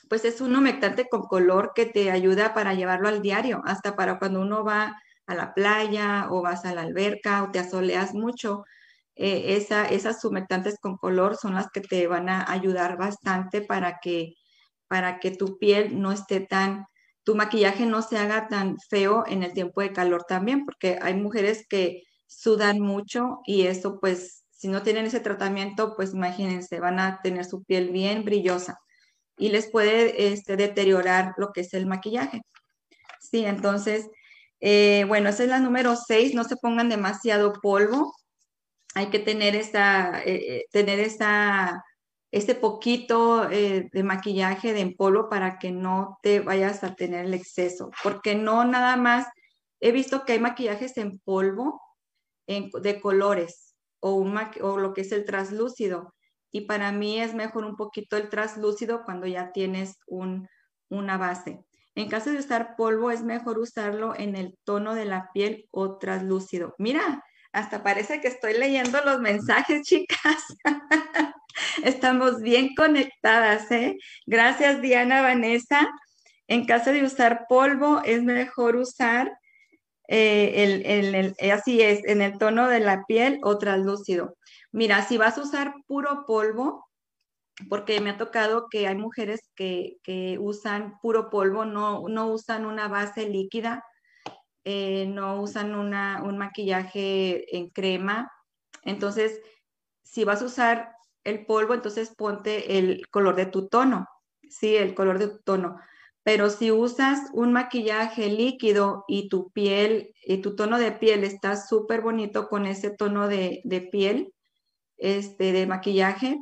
[0.10, 4.20] pues es un humectante con color que te ayuda para llevarlo al diario, hasta para
[4.20, 8.66] cuando uno va a la playa o vas a la alberca o te asoleas mucho,
[9.16, 14.00] eh, esa, esas humectantes con color son las que te van a ayudar bastante para
[14.02, 14.34] que,
[14.88, 16.86] para que tu piel no esté tan,
[17.24, 21.14] tu maquillaje no se haga tan feo en el tiempo de calor también, porque hay
[21.14, 27.00] mujeres que sudan mucho y eso pues si no tienen ese tratamiento, pues imagínense, van
[27.00, 28.80] a tener su piel bien brillosa
[29.38, 32.42] y les puede este, deteriorar lo que es el maquillaje.
[33.20, 34.08] Sí, entonces
[34.62, 38.14] eh, bueno, esa es la número 6, no se pongan demasiado polvo.
[38.96, 41.84] Hay que tener esa, eh, eh, tener esa,
[42.32, 47.34] ese poquito de maquillaje de en polvo para que no te vayas a tener el
[47.34, 49.28] exceso, porque no nada más,
[49.82, 51.82] he visto que hay maquillajes en polvo
[52.48, 56.14] de colores o, un o lo que es el traslúcido.
[56.52, 60.48] Y para mí es mejor un poquito el traslúcido cuando ya tienes un,
[60.90, 61.64] una base.
[61.96, 65.98] En caso de usar polvo, es mejor usarlo en el tono de la piel o
[65.98, 66.76] traslúcido.
[66.78, 70.46] Mira, hasta parece que estoy leyendo los mensajes, chicas.
[71.84, 73.98] Estamos bien conectadas, ¿eh?
[74.26, 75.90] Gracias, Diana Vanessa.
[76.48, 79.32] En caso de usar polvo, es mejor usar
[80.08, 84.36] eh, el, así es, en el tono de la piel o traslúcido.
[84.72, 86.88] Mira, si vas a usar puro polvo,
[87.70, 89.98] porque me ha tocado que hay mujeres que,
[90.40, 93.86] usan puro polvo, no, no, usan una base líquida,
[94.66, 98.32] eh, no usan una, un maquillaje en crema.
[98.84, 99.40] Entonces,
[100.04, 104.08] si vas a usar el polvo, entonces ponte el color de tu tono,
[104.50, 105.80] sí, el color de tu tono.
[106.24, 111.56] Pero si usas un maquillaje líquido y tu piel, y tu tono de piel está
[111.56, 114.34] súper bonito con ese tono de, de piel,
[114.98, 116.38] este, de maquillaje,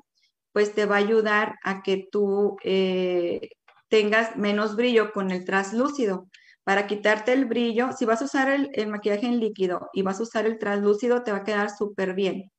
[0.51, 3.49] pues te va a ayudar a que tú eh,
[3.87, 6.27] tengas menos brillo con el traslúcido.
[6.63, 10.23] Para quitarte el brillo, si vas a usar el, maquillaje en líquido y vas a
[10.23, 12.51] usar el traslúcido, te va a quedar súper bien.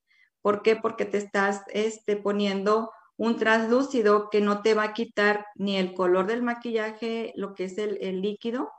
[0.43, 0.77] ¿Por qué?
[0.77, 5.93] Porque te estás este, poniendo un traslúcido que no te va a quitar ni el
[5.93, 8.71] color del maquillaje, lo que es el, el líquido,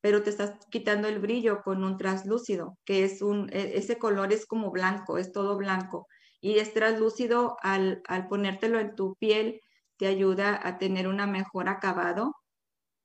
[0.00, 4.32] pero te estás quitando el brillo con un traslúcido, que es un, e, ese color
[4.32, 6.06] es como blanco, es todo blanco
[6.40, 9.60] y es translúcido al, al ponértelo en tu piel,
[9.96, 12.36] te ayuda a tener un mejor acabado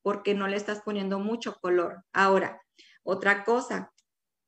[0.02, 2.04] porque no le estás poniendo mucho color.
[2.12, 2.62] Ahora,
[3.04, 3.94] otra cosa,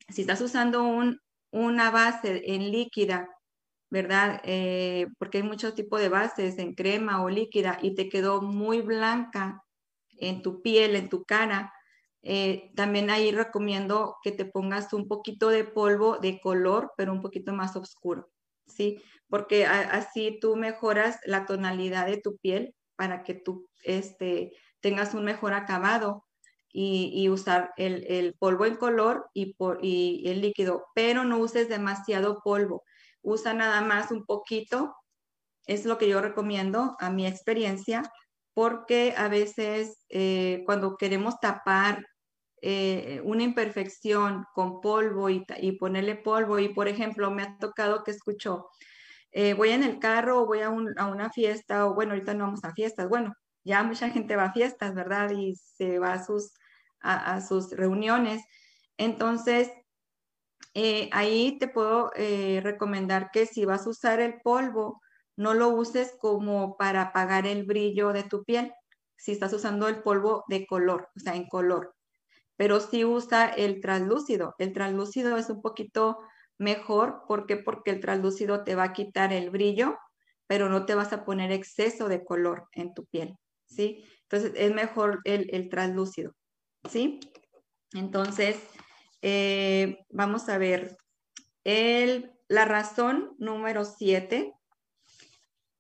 [0.10, 1.22] si estás usando un,
[1.52, 3.30] una base en líquida,
[3.90, 4.42] ¿verdad?
[4.46, 8.82] Eh, porque hay muchos tipos de bases en crema o líquida y te quedó muy
[8.82, 9.64] blanca
[10.18, 11.74] en tu piel, en tu cara.
[12.24, 17.22] Eh, también ahí recomiendo que te pongas un poquito de polvo de color, pero un
[17.22, 18.32] poquito más oscuro,
[18.68, 19.02] ¿sí?
[19.28, 25.26] Porque así tú mejoras la tonalidad de tu piel para que tú este, tengas un
[25.26, 26.26] mejor acabado
[26.74, 32.84] y, usar el, polvo en color y, y el líquido, pero no uses demasiado polvo.
[33.22, 34.96] Usa nada más un poquito,
[35.66, 38.04] es lo que yo recomiendo a mi experiencia,
[38.54, 42.06] porque a veces eh, cuando queremos tapar
[42.62, 45.44] eh, una imperfección con polvo y,
[45.80, 48.68] ponerle polvo, y por ejemplo, me ha tocado que escucho,
[49.32, 52.64] eh, voy en el carro o voy a, una fiesta, o bueno, ahorita no vamos
[52.64, 55.32] a fiestas, bueno, ya mucha gente va a fiestas, ¿verdad?
[55.32, 56.54] Y se va a sus,
[57.02, 58.44] a, sus reuniones.
[58.98, 59.72] Entonces,
[61.12, 62.12] ahí te puedo
[62.62, 65.02] recomendar que si vas a usar el polvo,
[65.36, 68.74] no lo uses como para apagar el brillo de tu piel,
[69.18, 71.96] si estás usando el polvo de color, o sea, en color.
[72.58, 74.56] Pero sí usa el translúcido.
[74.58, 76.20] El translúcido es un poquito
[76.58, 77.24] mejor.
[77.28, 77.58] ¿Por qué?
[77.58, 79.98] Porque el translúcido te va a quitar el brillo,
[80.48, 83.36] pero no te vas a poner exceso de color en tu piel,
[83.66, 84.04] ¿sí?
[84.24, 86.34] Entonces es mejor el, el translúcido,
[86.90, 87.20] ¿sí?
[87.94, 88.58] Entonces,
[89.22, 90.98] eh, vamos a ver.
[91.64, 94.54] El, la razón número siete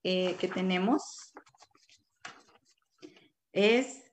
[0.03, 1.33] eh, que tenemos
[3.51, 4.03] es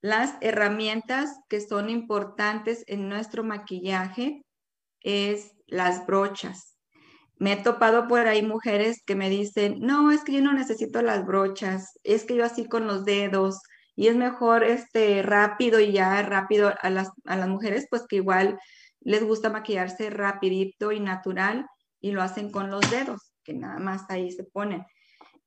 [0.00, 4.44] las herramientas que son importantes en nuestro maquillaje,
[5.00, 6.78] es las brochas.
[7.36, 11.02] Me he topado por ahí mujeres que me dicen, no, es que yo no necesito
[11.02, 13.60] las brochas, es que yo así con los dedos,
[14.00, 18.16] y es mejor este rápido y ya rápido a las, a las mujeres, pues que
[18.16, 18.58] igual
[19.00, 21.66] les gusta maquillarse rapidito y natural
[22.00, 24.86] y lo hacen con los dedos que nada más ahí se ponen.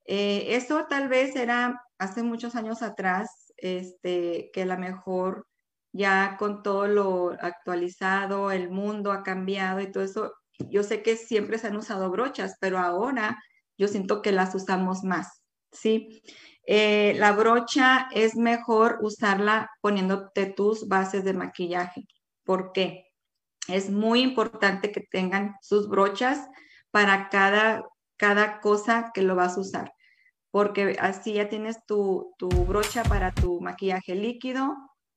[0.05, 5.47] Eh, eso tal vez era hace muchos años atrás, este, que a lo mejor
[5.91, 10.31] ya con todo lo actualizado, el mundo ha cambiado y todo eso,
[10.69, 13.35] yo sé que siempre se han usado brochas, pero ahora
[13.79, 15.41] yo siento que las usamos más,
[15.71, 16.21] ¿sí?
[16.65, 22.07] Eh, la brocha es mejor usarla poniéndote tus bases de maquillaje.
[22.43, 23.07] ¿Por qué?
[23.67, 26.47] Es muy importante que tengan sus brochas
[26.91, 27.83] para cada,
[28.17, 29.93] cada cosa que lo vas a usar,
[30.51, 34.75] porque así ya tienes tu, tu brocha para tu maquillaje líquido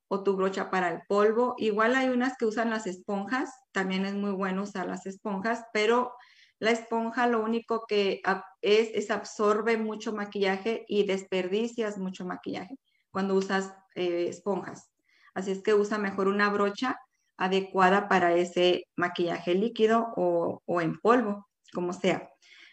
[0.08, 1.54] o tu brocha para el polvo.
[1.58, 6.12] Igual hay unas que usan las esponjas, también es muy bueno usar las esponjas, pero
[6.58, 8.22] la esponja lo único que
[8.62, 12.76] es, es absorbe mucho maquillaje y desperdicias mucho maquillaje
[13.10, 14.90] cuando usas eh, esponjas.
[15.34, 16.98] Así es que usa mejor una brocha
[17.36, 22.30] adecuada para ese maquillaje líquido o, o en polvo como sea.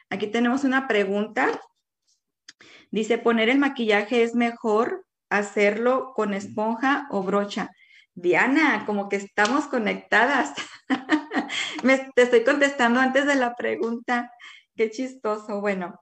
[0.09, 1.59] Aquí tenemos una pregunta.
[2.91, 7.71] Dice, ¿poner el maquillaje es mejor hacerlo con esponja o brocha?
[8.13, 10.53] Diana, como que estamos conectadas.
[11.83, 14.31] Me, te estoy contestando antes de la pregunta.
[14.73, 15.59] Qué chistoso.
[15.59, 15.99] Bueno,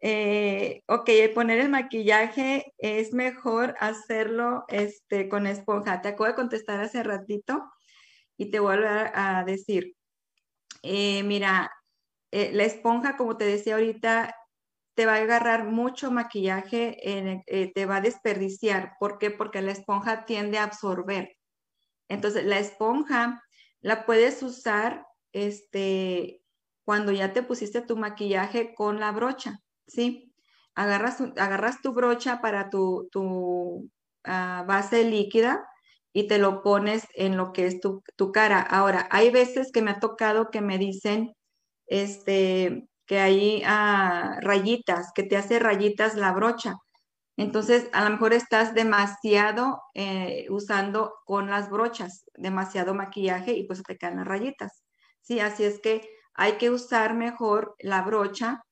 [0.00, 6.00] eh, ok, poner el maquillaje es mejor hacerlo este, con esponja.
[6.02, 7.64] Te acabo de contestar hace ratito
[8.36, 9.96] y te vuelvo a, decir.
[10.82, 11.70] Eh, mira,
[12.30, 14.36] eh, la esponja, como te decía ahorita,
[14.94, 18.92] te va a agarrar mucho maquillaje, eh, te va a desperdiciar.
[19.00, 19.32] ¿Por qué?
[19.32, 21.36] Porque la esponja tiende a absorber.
[22.08, 23.42] Entonces, la esponja
[23.80, 25.04] la puedes usar
[25.34, 26.42] este,
[26.84, 30.32] cuando ya te pusiste tu maquillaje con la brocha, ¿sí?
[30.74, 33.90] Agarras, agarras tu brocha para tu, tu
[34.24, 35.66] ah, base líquida
[36.12, 38.60] y te lo pones en lo que es tu, tu cara.
[38.62, 41.34] Ahora, hay veces que me ha tocado que me dicen,
[41.86, 46.76] este, que hay ah, rayitas, que te hace rayitas la brocha.
[47.36, 53.82] Entonces, a lo mejor estás demasiado eh, usando con las brochas, demasiado maquillaje y pues
[53.82, 54.83] te caen las rayitas.
[55.24, 58.62] Sí, así es que hay que usar mejor la brocha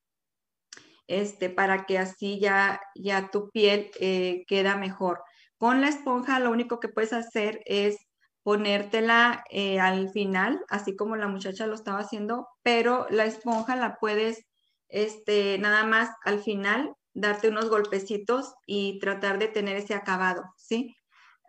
[1.06, 5.22] este, para que así ya, ya tu piel eh, queda mejor.
[5.56, 7.96] Con la esponja lo único que puedes hacer es
[8.42, 13.96] ponértela eh, al final, así como la muchacha lo estaba haciendo, pero la esponja la
[13.98, 14.44] puedes,
[14.88, 20.96] este, nada más al final, darte unos golpecitos y tratar de tener ese acabado, ¿sí?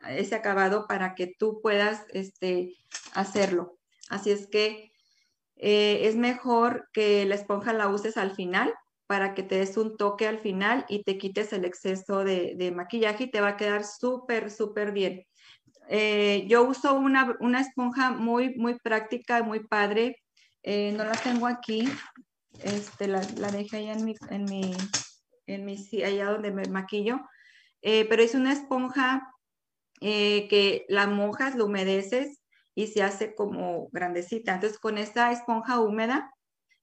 [0.07, 2.75] Ese acabado para que tú puedas, este,
[3.13, 3.77] hacerlo.
[4.09, 4.92] Así es que
[5.65, 8.73] eh, es mejor que la esponja la uses al final
[9.07, 13.23] para que te des un toque al final y te quites el exceso de, maquillaje
[13.23, 15.25] y te va a quedar súper, súper bien.
[15.87, 20.21] Eh, yo uso una, esponja muy, muy práctica, muy padre.
[20.63, 21.87] Eh, no la tengo aquí.
[22.61, 24.75] Este, la, dejé allá en mi, en mi,
[25.47, 27.21] en mi, allá donde me maquillo.
[27.81, 29.33] pero es una esponja
[30.01, 32.42] que la mojas, lo humedeces
[32.75, 34.55] y se hace como grandecita.
[34.55, 36.31] Entonces con esta esponja húmeda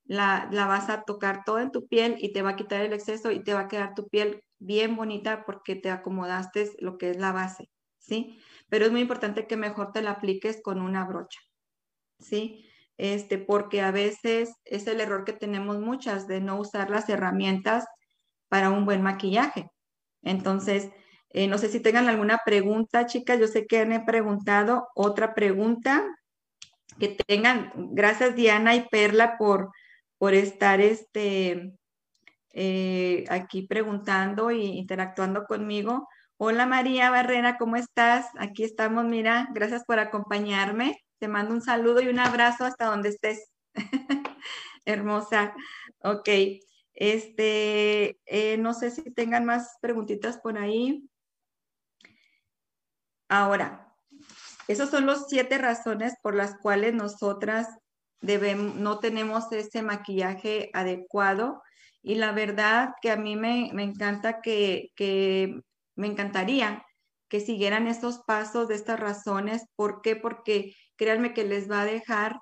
[0.05, 2.93] la, la, vas a tocar todo en tu piel y te va a quitar el
[2.93, 7.11] exceso y te va a quedar tu piel bien bonita porque te acomodaste lo que
[7.11, 8.39] es la base, ¿sí?
[8.69, 11.41] Pero es muy importante que mejor te la apliques con una brocha,
[12.19, 12.67] ¿sí?
[12.99, 17.87] Este, porque a veces es el error que tenemos muchas de no usar las herramientas
[18.49, 19.71] para un buen maquillaje.
[20.23, 20.91] Entonces,
[21.31, 23.39] eh, no sé si tengan alguna pregunta, chicas.
[23.39, 26.05] Yo sé que han preguntado otra pregunta
[26.99, 27.73] que tengan.
[27.75, 29.71] Gracias, Diana y Perla, por,
[30.19, 31.73] por estar este,
[32.53, 36.09] eh, aquí preguntando e interactuando conmigo.
[36.37, 38.27] Hola María Barrera, ¿cómo estás?
[38.39, 40.97] Aquí estamos, mira, gracias por acompañarme.
[41.19, 43.51] Te mando un saludo y un abrazo hasta donde estés.
[44.87, 45.55] Hermosa.
[45.99, 46.29] Ok.
[46.95, 51.10] Este, eh, no sé si tengan más preguntitas por ahí.
[53.31, 53.95] Ahora,
[54.67, 57.69] esas son las siete razones por las cuales nosotras
[58.21, 61.63] no tenemos ese maquillaje adecuado.
[62.03, 65.61] Y la verdad que a mí me, encanta que, que,
[65.95, 66.85] me encantaría
[67.29, 69.63] que siguieran estos pasos de estas razones.
[69.77, 70.17] ¿Por qué?
[70.17, 72.37] Porque créanme que les va a dejar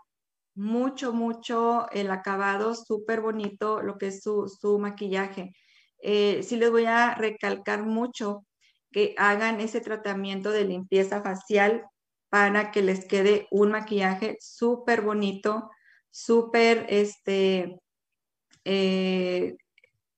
[0.54, 5.52] mucho, mucho el acabado súper bonito, lo que es su, su maquillaje.
[6.00, 8.47] Eh, sí les voy a recalcar mucho
[8.90, 11.84] que hagan ese tratamiento de limpieza facial
[12.30, 15.70] para que les quede un maquillaje súper bonito,
[16.10, 17.78] súper, este,
[18.64, 19.56] eh,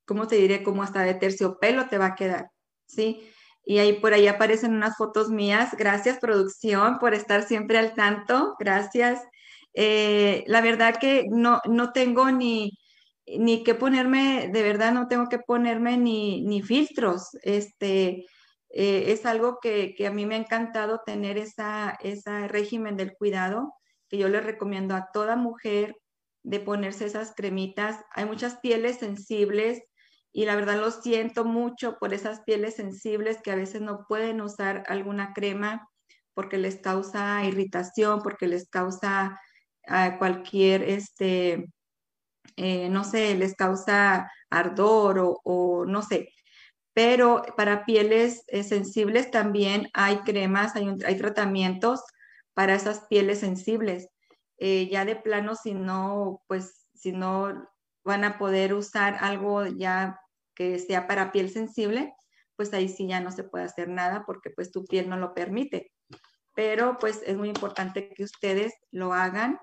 [0.05, 0.62] ¿cómo te diré?
[0.62, 2.51] Como hasta de terciopelo te va a quedar,
[2.87, 3.31] ¿sí?
[3.64, 5.77] Y ahí por ahí aparecen unas fotos mías.
[5.79, 8.57] Gracias, producción, por estar siempre al tanto.
[8.59, 9.23] Gracias.
[9.75, 12.73] Eh, la verdad que no, no tengo ni,
[13.27, 17.31] ni que ponerme, de verdad no tengo que ponerme ni, ni filtros.
[17.43, 18.27] Este,
[18.71, 23.75] eh, es algo que, a mí me ha encantado tener esa, ese régimen del cuidado,
[24.09, 25.97] que yo le recomiendo a toda mujer
[26.43, 28.01] de ponerse esas cremitas.
[28.12, 29.83] Hay muchas pieles sensibles
[30.33, 34.41] y la verdad lo siento mucho por esas pieles sensibles que a veces no pueden
[34.41, 35.89] usar alguna crema
[36.35, 39.39] porque les causa irritación, porque les causa
[39.89, 41.66] ah, cualquier, este,
[42.57, 46.33] eh, no sé, les causa ardor o, o no sé
[47.01, 52.03] pero para pieles eh, sensibles también hay cremas, hay, hay, tratamientos
[52.53, 54.11] para esas pieles sensibles.
[54.59, 57.66] Eh, ya de plano, si no, pues, si no
[58.05, 60.20] van a poder usar algo ya
[60.55, 62.12] que sea para piel sensible,
[62.55, 65.32] pues ahí sí ya no se puede hacer nada porque pues tu piel no lo
[65.32, 65.94] permite.
[66.55, 69.59] Pero pues es muy importante que ustedes lo hagan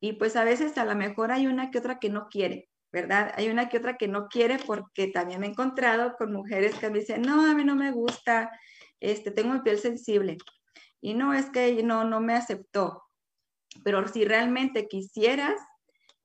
[0.00, 3.32] y pues a veces a lo mejor hay una que otra que no quiere, ¿verdad?
[3.36, 6.88] Hay una que otra que no quiere porque también me he encontrado con mujeres que
[6.88, 8.52] me dicen, no, a mí no me gusta,
[9.00, 10.38] este, tengo mi piel sensible.
[11.00, 13.02] Y no es que no, no me aceptó,
[13.82, 15.60] pero si realmente quisieras,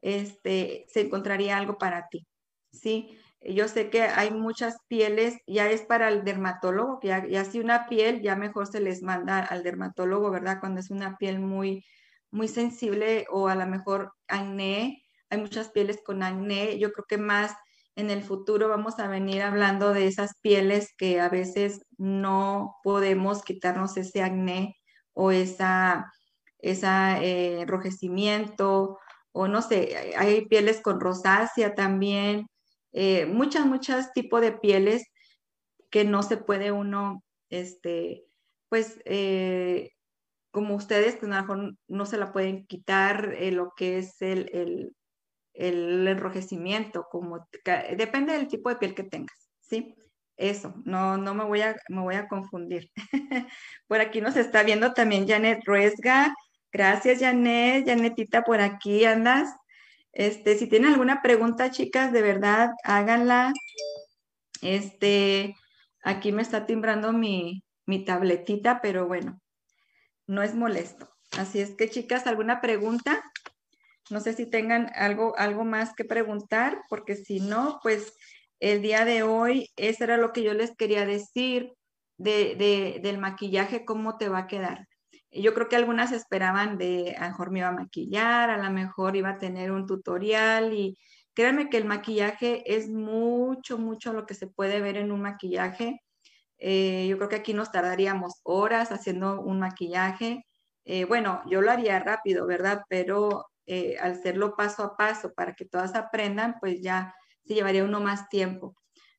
[0.01, 2.27] este, se encontraría algo para ti,
[2.71, 3.17] ¿sí?
[3.41, 7.87] Yo sé que hay muchas pieles, ya es para el dermatólogo, ya, ya si una
[7.87, 10.59] piel, ya mejor se les manda al dermatólogo, ¿verdad?
[10.59, 11.83] Cuando es una piel muy,
[12.29, 16.79] muy sensible o a lo mejor acné, hay muchas pieles con acné.
[16.79, 17.53] Yo creo que más
[17.95, 23.43] en el futuro vamos a venir hablando de esas pieles que a veces no podemos
[23.43, 24.75] quitarnos ese acné
[25.13, 26.11] o esa,
[26.59, 28.97] esa eh, enrojecimiento
[29.31, 32.47] o no sé, hay pieles con rosácea también,
[32.91, 35.05] eh, muchas, muchas tipos de pieles
[35.89, 38.25] que no se puede uno, este,
[38.69, 39.91] pues, eh,
[40.51, 44.49] como ustedes, que a lo mejor no se la pueden quitar lo que es el,
[44.53, 44.95] el
[45.59, 47.47] enrojecimiento, como
[47.97, 49.95] depende del tipo de piel que tengas, ¿sí?
[50.37, 52.89] Eso, no, no me voy a, me voy a confundir.
[53.87, 56.33] por aquí nos está viendo también Janet Ruesga.
[56.71, 57.85] Gracias, Janet.
[57.85, 59.53] Janetita, por aquí andas.
[60.13, 63.51] Este, si tienen alguna pregunta, chicas, de verdad, háganla.
[64.61, 65.55] Este,
[66.03, 69.41] aquí me está timbrando mi, mi tabletita, pero bueno,
[70.25, 71.09] no es molesto.
[71.37, 73.21] Así es que, chicas, ¿alguna pregunta?
[74.09, 78.13] No sé si tengan algo, algo más que preguntar, porque si no, pues
[78.59, 81.73] el día de hoy, eso era lo que yo les quería decir
[82.17, 84.87] de, del maquillaje, cómo te va a quedar.
[85.31, 88.71] Yo creo que algunas esperaban de, a lo mejor me iba a maquillar, a lo
[88.71, 90.97] mejor iba a tener un tutorial y
[91.33, 96.01] créanme que el maquillaje es mucho, mucho lo que se puede ver en un maquillaje.
[96.57, 100.45] Eh, yo creo que aquí nos tardaríamos horas haciendo un maquillaje.
[100.85, 102.81] Eh, bueno, yo lo haría rápido, ¿verdad?
[102.89, 107.13] Pero eh, al hacerlo paso a paso para que todas aprendan, pues ya
[107.45, 108.75] se llevaría uno más tiempo.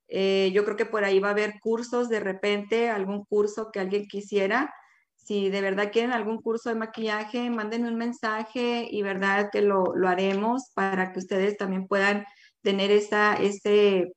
[0.08, 3.78] Eh, yo creo que por ahí va a haber cursos de repente, algún curso que
[3.78, 4.74] alguien quisiera.
[5.14, 9.94] Si de verdad quieren algún curso de maquillaje, mándenme un mensaje y verdad que lo,
[9.94, 12.24] lo haremos para que ustedes también puedan
[12.60, 14.12] tener esa, ese,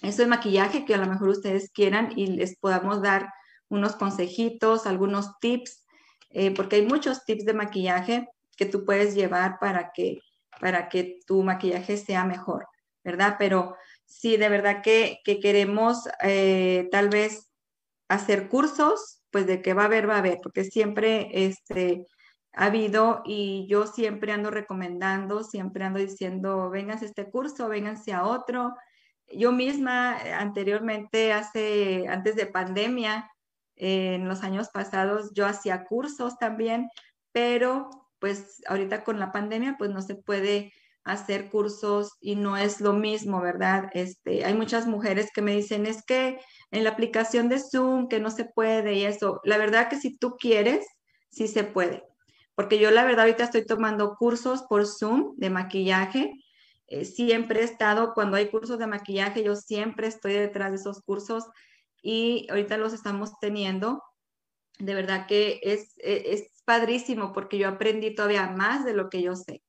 [0.00, 3.28] eso maquillaje que a lo mejor ustedes quieran y les podamos dar
[3.68, 5.84] unos consejitos, algunos tips,
[6.30, 8.26] eh, porque hay muchos tips de maquillaje
[8.60, 10.20] que tú puedes llevar para que,
[10.60, 12.66] para que tu maquillaje sea mejor,
[13.02, 13.36] ¿verdad?
[13.38, 17.50] Pero si de verdad que, queremos eh, tal vez
[18.10, 22.04] hacer cursos, pues de que va a haber, va a haber, porque siempre este,
[22.52, 28.12] ha habido y yo siempre ando recomendando, siempre ando diciendo, vengas a este curso, vénganse
[28.12, 28.74] a otro.
[29.26, 33.30] Yo misma eh, anteriormente, hace, antes de pandemia,
[33.76, 36.90] en los años pasados, yo hacía cursos también,
[37.32, 40.72] pero pues ahorita con la pandemia, pues no se puede
[41.04, 43.90] hacer cursos y no es lo mismo, ¿verdad?
[43.94, 46.38] Este, hay muchas mujeres que me dicen, es que
[46.70, 49.40] en la aplicación de Zoom, que no se puede y eso.
[49.44, 50.86] La verdad que si tú quieres,
[51.30, 52.04] sí se puede.
[52.54, 56.32] Porque yo la verdad ahorita estoy tomando cursos por Zoom de maquillaje.
[56.88, 61.00] Eh, siempre he estado, cuando hay cursos de maquillaje, yo siempre estoy detrás de esos
[61.02, 61.44] cursos
[62.02, 64.02] y ahorita los estamos teniendo.
[64.78, 69.22] De verdad que es, e, es, padrísimo porque yo aprendí todavía más de lo que
[69.22, 69.60] yo sé.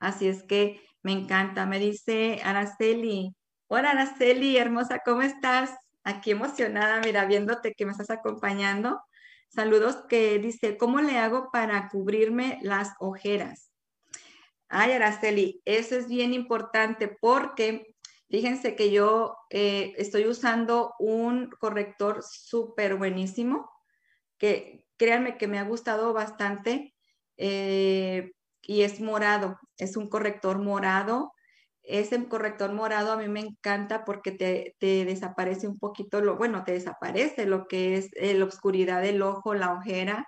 [0.00, 1.66] Así es que me encanta.
[1.66, 3.32] Me dice Araceli,
[3.68, 5.70] hola Araceli, hermosa, ¿cómo estás?
[6.02, 9.00] Aquí emocionada, mira, viéndote que me estás acompañando.
[9.48, 13.70] Saludos que dice, ¿cómo le hago para cubrirme las ojeras?
[14.68, 17.94] Ay, Araceli, eso es bien importante porque
[18.30, 23.70] Fíjense que yo eh, estoy usando un corrector súper buenísimo,
[24.36, 26.94] que créanme que me ha gustado bastante
[27.38, 28.32] eh,
[28.62, 31.32] y es morado, es un corrector morado.
[31.82, 36.72] Ese corrector morado a mí me encanta porque te, desaparece un poquito lo, bueno, te
[36.72, 40.26] desaparece lo que es eh, la oscuridad del ojo, la ojera.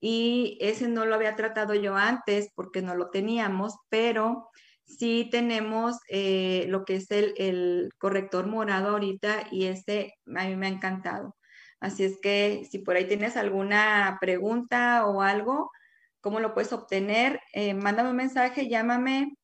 [0.00, 4.50] Y ese no lo había tratado yo antes porque no lo teníamos, pero
[4.84, 10.66] sí tenemos eh, lo que es el, corrector morado ahorita y ese a mí me
[10.66, 11.36] ha encantado.
[11.82, 15.72] Así es que si por ahí tienes alguna pregunta o algo,
[16.20, 17.40] ¿cómo lo puedes obtener?
[17.52, 19.36] Eh, mándame un mensaje, llámame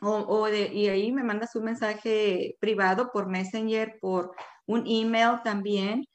[0.00, 6.06] o, y ahí me mandas un mensaje privado por Messenger, por un email también.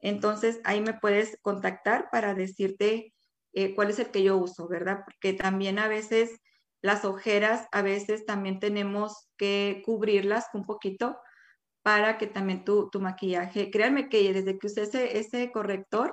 [0.00, 3.12] Entonces ahí me puedes contactar para decirte
[3.52, 5.02] eh, cuál es el que yo uso, ¿verdad?
[5.04, 6.40] Porque también a veces
[6.80, 11.18] las ojeras a veces también tenemos que cubrirlas un poquito
[11.82, 16.12] para que también tu, maquillaje, créanme que desde que usé ese, ese corrector,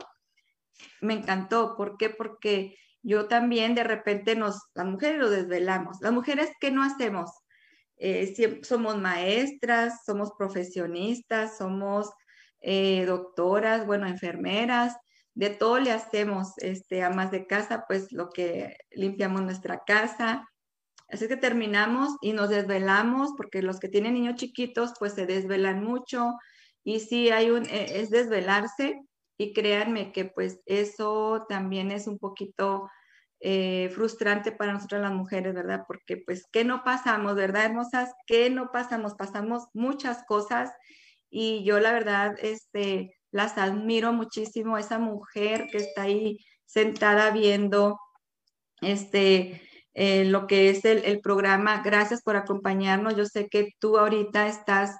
[1.01, 1.75] me encantó.
[1.75, 2.09] ¿Por qué?
[2.09, 5.97] Porque yo también de repente nos, las mujeres lo desvelamos.
[6.01, 7.31] Las mujeres, ¿qué no hacemos?
[7.97, 12.09] Eh, somos maestras, somos profesionistas, somos
[12.59, 14.97] eh, doctoras, bueno, enfermeras,
[15.33, 20.47] de todo le hacemos, este, amas de casa, pues lo que limpiamos nuestra casa,
[21.15, 25.81] Así que terminamos y nos desvelamos porque los que tienen niños chiquitos pues se desvelan
[25.81, 26.33] mucho
[26.83, 28.99] y sí hay un, e, es desvelarse
[29.37, 32.89] y créanme que pues eso también es un poquito
[33.39, 35.85] eh, frustrante para nosotras las mujeres, ¿verdad?
[35.87, 38.13] Porque pues, ¿qué no pasamos, verdad, hermosas?
[38.27, 39.15] ¿Qué no pasamos?
[39.15, 40.69] Pasamos muchas cosas
[41.29, 48.01] y yo la verdad, este, las admiro muchísimo, esa mujer que está ahí sentada viendo,
[48.81, 49.61] este,
[49.95, 51.81] eh, lo que es el, programa.
[51.81, 53.15] Gracias por acompañarnos.
[53.15, 54.97] Yo sé que tú ahorita estás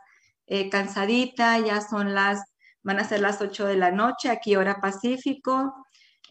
[0.48, 2.41] eh, cansadita, ya son las,
[2.82, 5.74] van a ser las 8 de la noche, aquí hora Pacífico.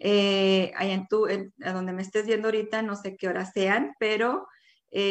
[0.00, 4.48] Eh, en tu, a donde me estés viendo ahorita, no sé qué horas sean, pero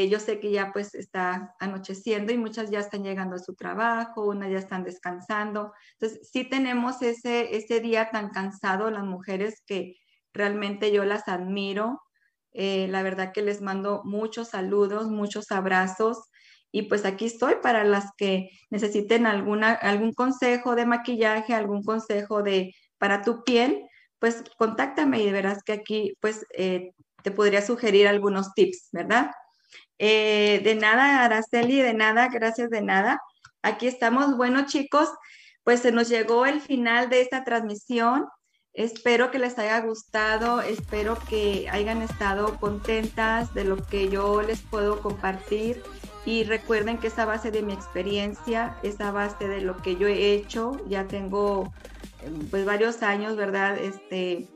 [0.09, 4.25] yo sé que ya pues está anocheciendo y muchas ya están llegando a su trabajo,
[4.25, 5.73] unas ya están descansando.
[5.99, 9.97] Entonces, sí tenemos ese, ese día tan cansado las mujeres que
[10.31, 11.99] realmente yo las admiro
[12.53, 16.29] eh, la verdad que les mando muchos saludos, muchos abrazos
[16.71, 22.41] y pues aquí estoy para las que necesiten alguna, algún consejo de maquillaje, algún consejo
[22.41, 23.83] de para tu piel,
[24.19, 26.91] pues contáctame y verás que aquí pues eh,
[27.21, 29.31] te podría sugerir algunos tips, ¿verdad?
[29.99, 33.21] Eh, de nada, Araceli, de nada, gracias de nada.
[33.61, 34.35] Aquí estamos.
[34.35, 35.09] Bueno, chicos,
[35.63, 38.25] pues se nos llegó el final de esta transmisión.
[38.73, 44.61] Espero que les haya gustado, espero que hayan estado contentas de lo que yo les
[44.61, 45.83] puedo compartir
[46.25, 50.33] y recuerden que esa base de mi experiencia, esa base de lo que yo he
[50.33, 51.71] hecho, ya tengo
[52.49, 53.77] pues varios años, ¿verdad?
[53.77, 54.47] Este,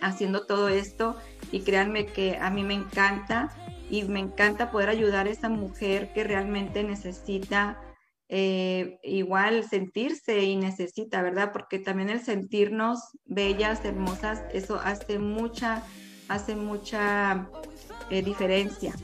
[0.00, 1.16] haciendo todo esto
[1.52, 3.50] y créanme que a mí me encanta
[3.88, 7.78] y me encanta poder ayudar a esa mujer que realmente necesita
[8.34, 11.52] eh, igual sentirse y necesita, ¿verdad?
[11.52, 15.82] Porque también el sentirnos bellas, hermosas, eso hace mucha,
[16.28, 17.46] hace mucha
[18.08, 18.94] eh, diferencia.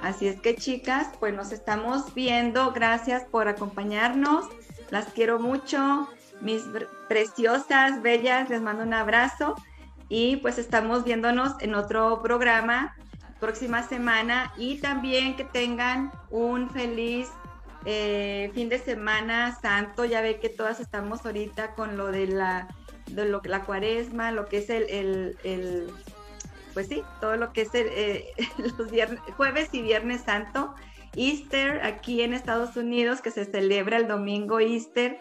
[0.00, 2.72] Así es que chicas, pues nos estamos viendo.
[2.72, 4.46] Gracias por acompañarnos.
[4.90, 6.08] Las quiero mucho.
[6.40, 6.62] Mis
[7.08, 9.54] preciosas, bellas, les mando un abrazo.
[10.08, 12.96] Y pues estamos viéndonos en otro programa
[13.38, 14.52] próxima semana.
[14.56, 17.28] Y también que tengan un feliz
[17.84, 20.04] eh, fin de semana santo.
[20.04, 22.68] Ya ve que todas estamos ahorita con lo de la,
[23.06, 25.36] de lo, la cuaresma, lo que es el
[26.72, 28.26] pues sí, todo lo que es eh,
[28.58, 28.74] los
[29.36, 30.74] jueves y viernes santo.
[31.14, 35.18] Easter aquí en Estados Unidos, que se celebra el domingo Easter.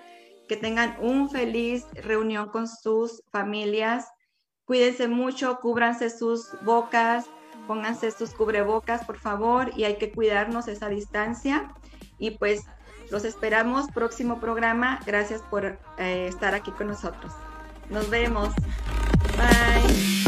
[0.48, 4.08] Que tengan un feliz reunión con sus familias.
[4.66, 7.26] Cuídense mucho, cúbranse sus bocas,
[7.68, 11.74] pónganse sus cubrebocas, por favor, y hay que cuidarnos esa distancia.
[12.22, 12.62] Y pues
[13.10, 15.00] los esperamos próximo programa.
[15.06, 15.66] Gracias por
[15.98, 17.34] eh, estar aquí con nosotros.
[17.90, 18.54] Nos vemos.
[19.38, 20.22] Bye.